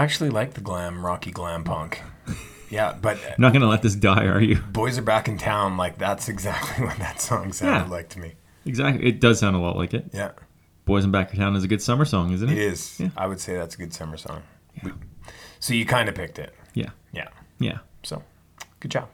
[0.00, 2.00] I actually like the glam, rocky glam punk.
[2.70, 4.56] Yeah, but You're not gonna let this die, are you?
[4.56, 5.76] boys are back in town.
[5.76, 7.90] Like that's exactly what that song sounded Yeah.
[7.90, 8.32] like to me.
[8.64, 9.06] Exactly.
[9.06, 10.06] It does sound a lot like it.
[10.12, 10.30] Yeah,
[10.86, 12.56] Boys in Back of Town is a good summer song, isn't it?
[12.56, 12.98] it is.
[12.98, 13.08] Yeah.
[13.16, 14.42] I would say that's a good summer song.
[14.82, 14.92] We-
[15.60, 16.54] So you kind of picked it.
[16.74, 16.90] Yeah.
[17.12, 17.28] Yeah.
[17.58, 17.78] Yeah.
[18.02, 18.22] So,
[18.80, 19.08] good job.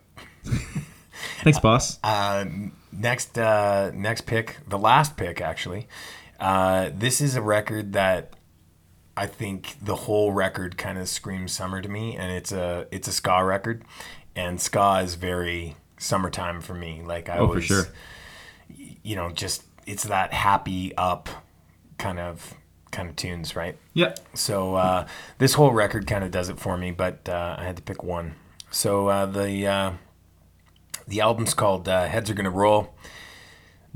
[1.43, 1.99] Thanks, boss.
[2.05, 2.45] Uh,
[2.93, 5.89] next, uh, next pick, the last pick actually.
[6.39, 8.33] Uh, this is a record that
[9.17, 13.09] I think the whole record kind of screams summer to me, and it's a it's
[13.09, 13.83] a ska record,
[14.35, 17.03] and ska is very summertime for me.
[17.05, 17.85] Like I Oh, always, sure.
[19.03, 21.29] you know, just it's that happy up
[21.99, 22.55] kind of
[22.91, 23.77] kind of tunes, right?
[23.95, 24.19] Yep.
[24.35, 25.07] So uh,
[25.39, 28.03] this whole record kind of does it for me, but uh, I had to pick
[28.03, 28.35] one.
[28.71, 29.93] So uh, the uh,
[31.09, 32.95] the album's called uh, Heads Are Gonna Roll.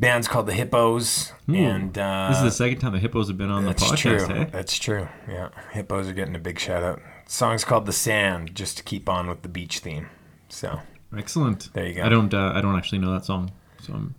[0.01, 3.51] Band's called the Hippos, and uh, This is the second time the hippos have been
[3.51, 4.34] on the podcast, true.
[4.34, 4.44] eh?
[4.51, 5.07] That's true.
[5.28, 7.03] Yeah, Hippos are getting a big shout out.
[7.26, 10.09] song's called "The Sand," just to keep on with the beach theme.
[10.48, 10.80] So
[11.16, 11.70] Excellent.
[11.74, 12.03] There you go.
[12.03, 12.32] I don't.
[12.32, 13.51] Uh, I don't actually know that song,
[13.82, 14.14] so I'm,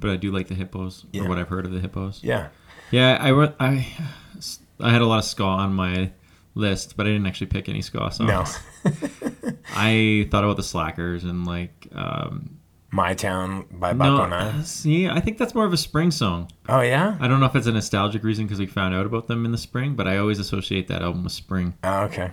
[0.00, 1.22] but I do like the hippos Yeah.
[1.22, 2.20] or what I've heard of the hippos.
[2.24, 2.48] yeah,
[2.90, 3.30] Yeah, I.
[3.64, 3.86] I
[4.80, 6.10] I had a lot of ska on my
[6.56, 8.28] list, but I didn't actually pick any ska songs.
[8.28, 8.44] no,
[9.76, 11.86] I thought about the Slackers and like.
[11.94, 12.55] Um,
[12.96, 16.50] "My Town" by no, uh, see, I think that's more of a spring song.
[16.66, 17.18] Oh yeah.
[17.20, 19.52] I don't know if it's a nostalgic reason because we found out about them in
[19.52, 21.74] the spring, but I always associate that album with spring.
[21.84, 22.30] Oh, okay.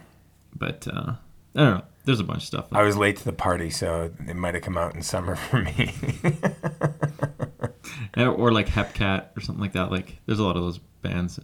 [0.55, 1.15] But uh,
[1.55, 1.81] I don't know.
[2.05, 2.67] There's a bunch of stuff.
[2.71, 5.59] I was late to the party, so it might have come out in summer for
[5.61, 5.93] me.
[8.17, 9.91] or, or like Hepcat or something like that.
[9.91, 11.41] Like there's a lot of those bands.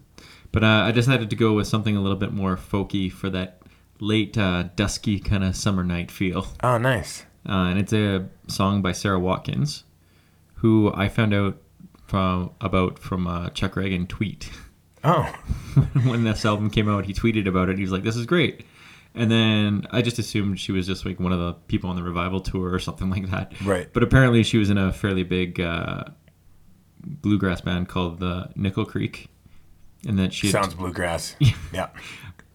[0.54, 3.62] But uh, I decided to go with something a little bit more folky for that
[4.00, 6.48] late uh, dusky kind of summer night feel.
[6.64, 7.26] oh, nice.
[7.48, 9.84] Uh, and it's a song by Sara Watkins,
[10.56, 11.58] who I found out
[12.06, 14.50] from about from a Chuck Ragan tweet.
[15.02, 15.24] Oh,
[16.04, 17.78] when this album came out, he tweeted about it.
[17.78, 18.66] He was like, "This is great."
[19.16, 22.04] And then I just assumed she was just like one of the people on the
[22.04, 23.54] revival tour or something like that.
[23.62, 23.88] Right.
[23.94, 26.04] But apparently, she was in a fairly big uh,
[27.02, 29.30] bluegrass band called the Nickel Creek,
[30.06, 31.36] and that she sounds bluegrass.
[31.74, 31.90] yeah.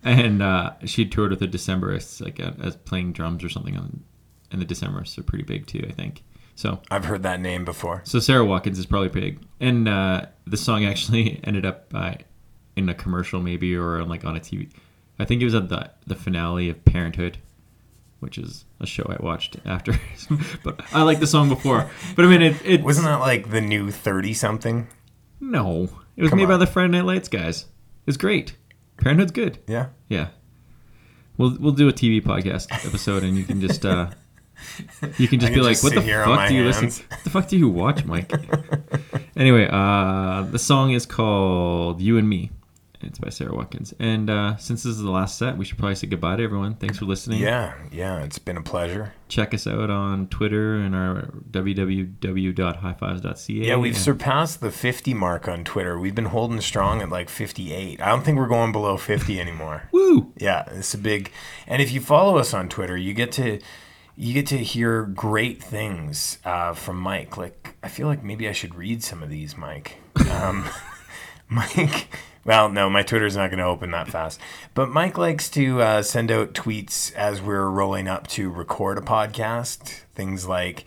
[0.02, 3.76] and uh, she toured with the Decemberists, like uh, as playing drums or something.
[3.76, 4.04] On,
[4.50, 6.22] and the Decemberists are pretty big too, I think.
[6.54, 8.02] So I've heard that name before.
[8.04, 12.14] so Sara Watkins is probably big, and uh, the song actually ended up uh,
[12.76, 14.70] in a commercial, maybe, or like on a TV.
[15.18, 17.38] I think it was at the the finale of Parenthood,
[18.20, 19.98] which is a show I watched after.
[20.64, 21.90] but I liked the song before.
[22.14, 24.88] But I mean, it, it Wasn't that like the new thirty something?
[25.40, 27.66] No, it was Come made by the Friday Night Lights guys.
[28.06, 28.56] It's great.
[28.98, 29.58] Parenthood's good.
[29.66, 29.88] Yeah.
[30.08, 30.28] Yeah.
[31.36, 34.10] We'll we'll do a TV podcast episode, and you can just uh,
[35.18, 36.82] you can just can be like, "What the sit here on fuck do you hands."
[36.82, 37.06] listen?
[37.08, 38.32] What the fuck do you watch, Mike?"
[39.36, 42.50] anyway, uh, the song is called "You and Me,"
[43.06, 43.92] It's by Sara Watkins.
[43.98, 46.74] And uh, since this is the last set, we should probably say goodbye to everyone.
[46.74, 47.40] Thanks for listening.
[47.40, 49.12] Yeah, yeah, it's been a pleasure.
[49.28, 53.66] Check us out on Twitter and our www.highfives.ca.
[53.66, 55.98] Yeah, we've surpassed the 50 mark on Twitter.
[55.98, 58.00] We've been holding strong at like 58.
[58.00, 59.88] I don't think we're going below 50 anymore.
[59.92, 60.32] Woo!
[60.38, 61.32] Yeah, it's a big.
[61.66, 63.58] And if you follow us on Twitter, you get to
[64.16, 67.36] you get to hear great things uh, from Mike.
[67.36, 69.96] Like I feel like maybe I should read some of these, Mike.
[70.30, 70.66] Um,
[71.48, 72.08] Mike.
[72.44, 74.38] Well, no, my Twitter's not going to open that fast.
[74.74, 79.00] But Mike likes to uh, send out tweets as we're rolling up to record a
[79.00, 80.00] podcast.
[80.14, 80.84] Things like,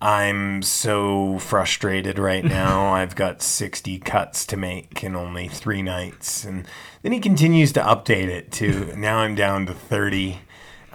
[0.00, 2.92] I'm so frustrated right now.
[2.92, 6.44] I've got 60 cuts to make in only three nights.
[6.44, 6.66] And
[7.02, 10.40] then he continues to update it to now I'm down to 30.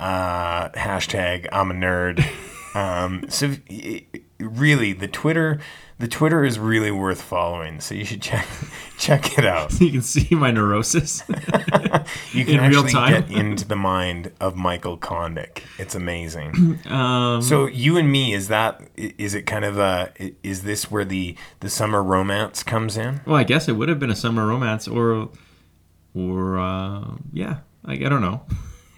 [0.01, 2.25] Uh, hashtag I'm a nerd.
[2.73, 3.53] Um, so
[4.39, 5.59] really, the Twitter,
[5.99, 7.81] the Twitter is really worth following.
[7.81, 8.47] So you should check
[8.97, 9.73] check it out.
[9.81, 11.21] You can see my neurosis.
[12.31, 13.11] You can In real actually time.
[13.27, 15.63] get into the mind of Michael Kondik.
[15.77, 16.79] It's amazing.
[16.85, 21.03] um, So you and me is that is it kind of a is this where
[21.03, 23.19] the the summer romance comes in?
[23.25, 25.27] well, I guess it would have been a summer romance or,
[26.15, 28.45] or uh, yeah, I, I don't know.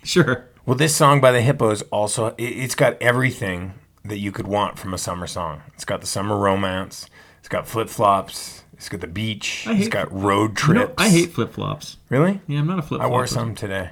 [0.04, 0.48] sure.
[0.66, 3.74] Well, this song by the Hippos also it, it's got everything
[4.06, 5.62] that you could want from a summer song.
[5.74, 7.08] It's got the summer romance.
[7.40, 8.64] It's got flip flops.
[8.74, 9.66] It's got the beach.
[9.70, 10.94] It's got flip- road trips.
[10.98, 11.98] I hate flip flops.
[12.10, 12.42] Really?
[12.48, 13.10] Yeah, I'm not a flip flop.
[13.10, 13.92] I wore some today.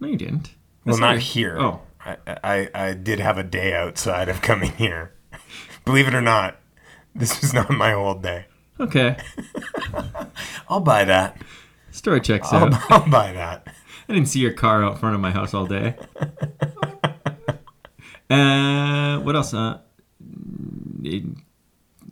[0.00, 0.54] No, you didn't.
[0.84, 1.58] Well, That's not not- here.
[1.58, 1.80] Oh.
[2.06, 5.14] I, I I did have a day outside of coming here.
[5.86, 6.56] Believe it or not,
[7.14, 8.44] this was not my whole day.
[8.78, 9.16] Okay.
[10.68, 11.38] I'll buy that.
[11.92, 12.90] Story checks I'll, out.
[12.90, 13.68] I'll buy that.
[14.08, 15.94] I didn't see your car out front of my house all day.
[18.30, 19.54] uh, what else?
[19.54, 19.80] Uh,
[20.22, 21.36] mm,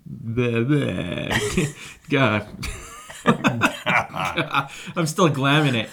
[0.09, 2.09] bleh, bleh.
[2.09, 2.49] God.
[4.97, 5.91] I'm still glamming it.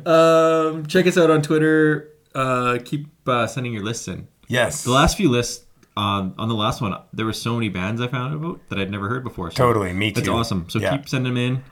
[0.06, 2.10] um, check us out on Twitter.
[2.34, 4.28] Uh, keep uh, sending your lists in.
[4.48, 4.82] Yes.
[4.84, 5.64] The last few lists
[5.96, 8.90] um, on the last one, there were so many bands I found about that I'd
[8.90, 9.50] never heard before.
[9.50, 10.20] So Totally, me too.
[10.20, 10.68] That's awesome.
[10.68, 10.96] So Yeah.
[10.96, 11.62] keep sending them in.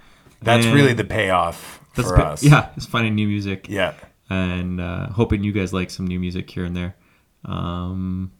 [0.42, 2.42] That's And- really the payoff that's for us.
[2.42, 3.68] Yeah, it's finding new music.
[3.68, 3.94] Yeah.
[4.30, 6.96] And uh, hoping you guys like some new music here and there.
[7.44, 8.32] Um,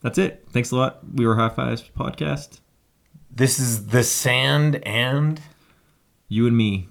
[0.00, 0.46] that's it.
[0.50, 1.00] Thanks a lot.
[1.14, 2.60] We were High Fives podcast.
[3.30, 5.40] This is the sand and
[6.28, 6.88] You and me.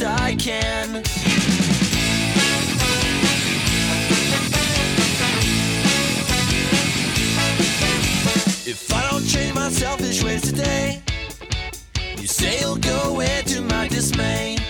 [0.00, 1.02] I can.
[8.64, 11.02] If I don't change my selfish ways today,
[12.16, 14.61] you say you'll go away to my dismay.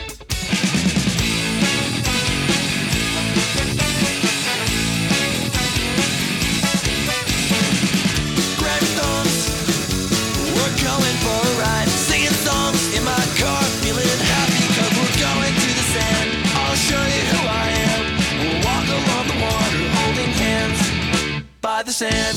[22.02, 22.36] Sand.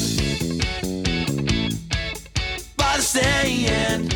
[2.77, 4.13] By the sand.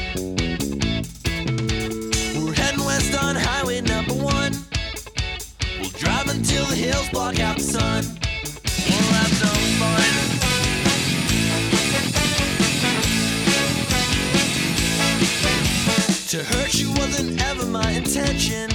[2.36, 4.54] We're heading west on highway number one.
[5.80, 8.04] We'll drive until the hills block out the sun.
[8.90, 10.12] We'll have some fun.
[16.30, 18.69] To hurt you wasn't ever my intention.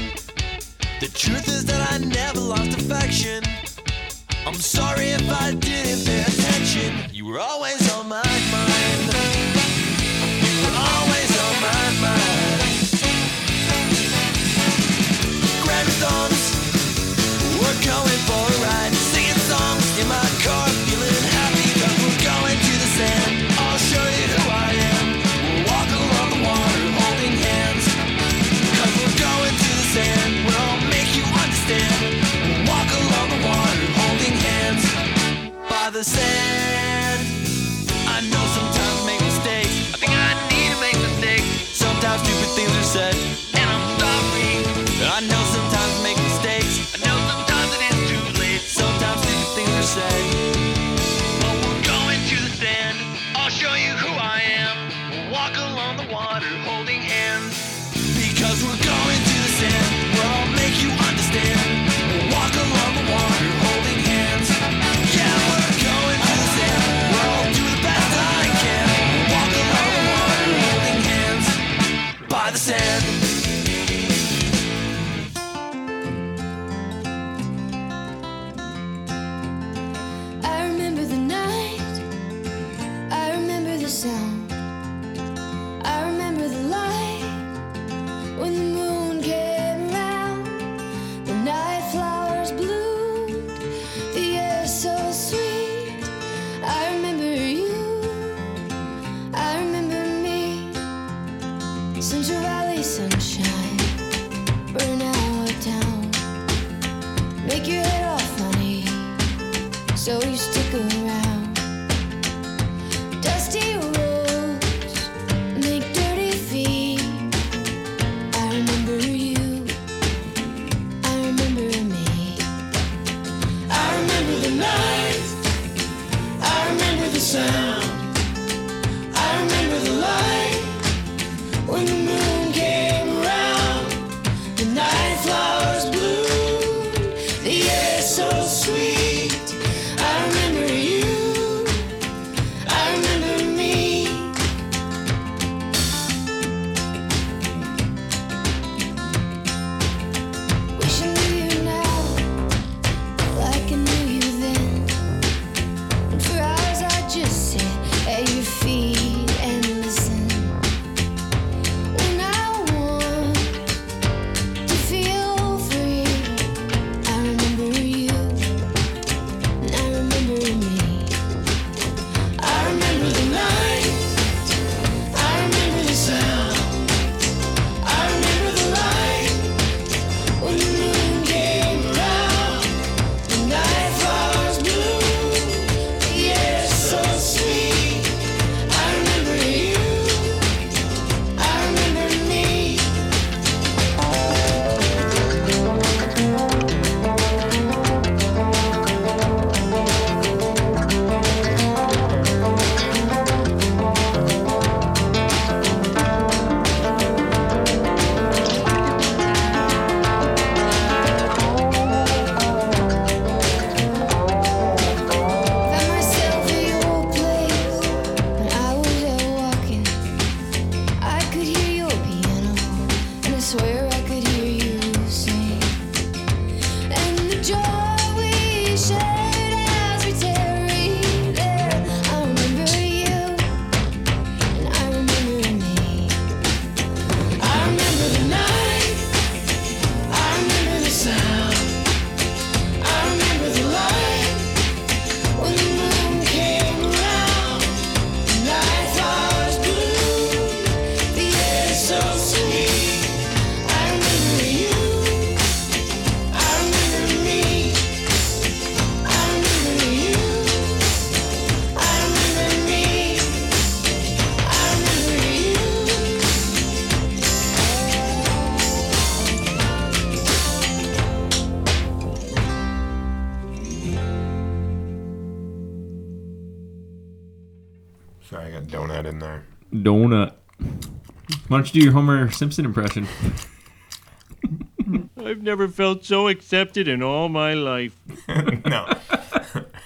[281.65, 283.09] don't you do your Homer Simpson impression?
[285.17, 287.99] I've never felt so accepted in all my life.
[288.67, 288.87] no.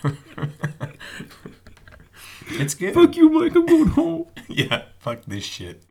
[2.48, 2.94] it's good.
[2.94, 3.54] Fuck you, Mike.
[3.54, 4.26] I'm going home.
[4.48, 5.84] yeah, fuck this shit.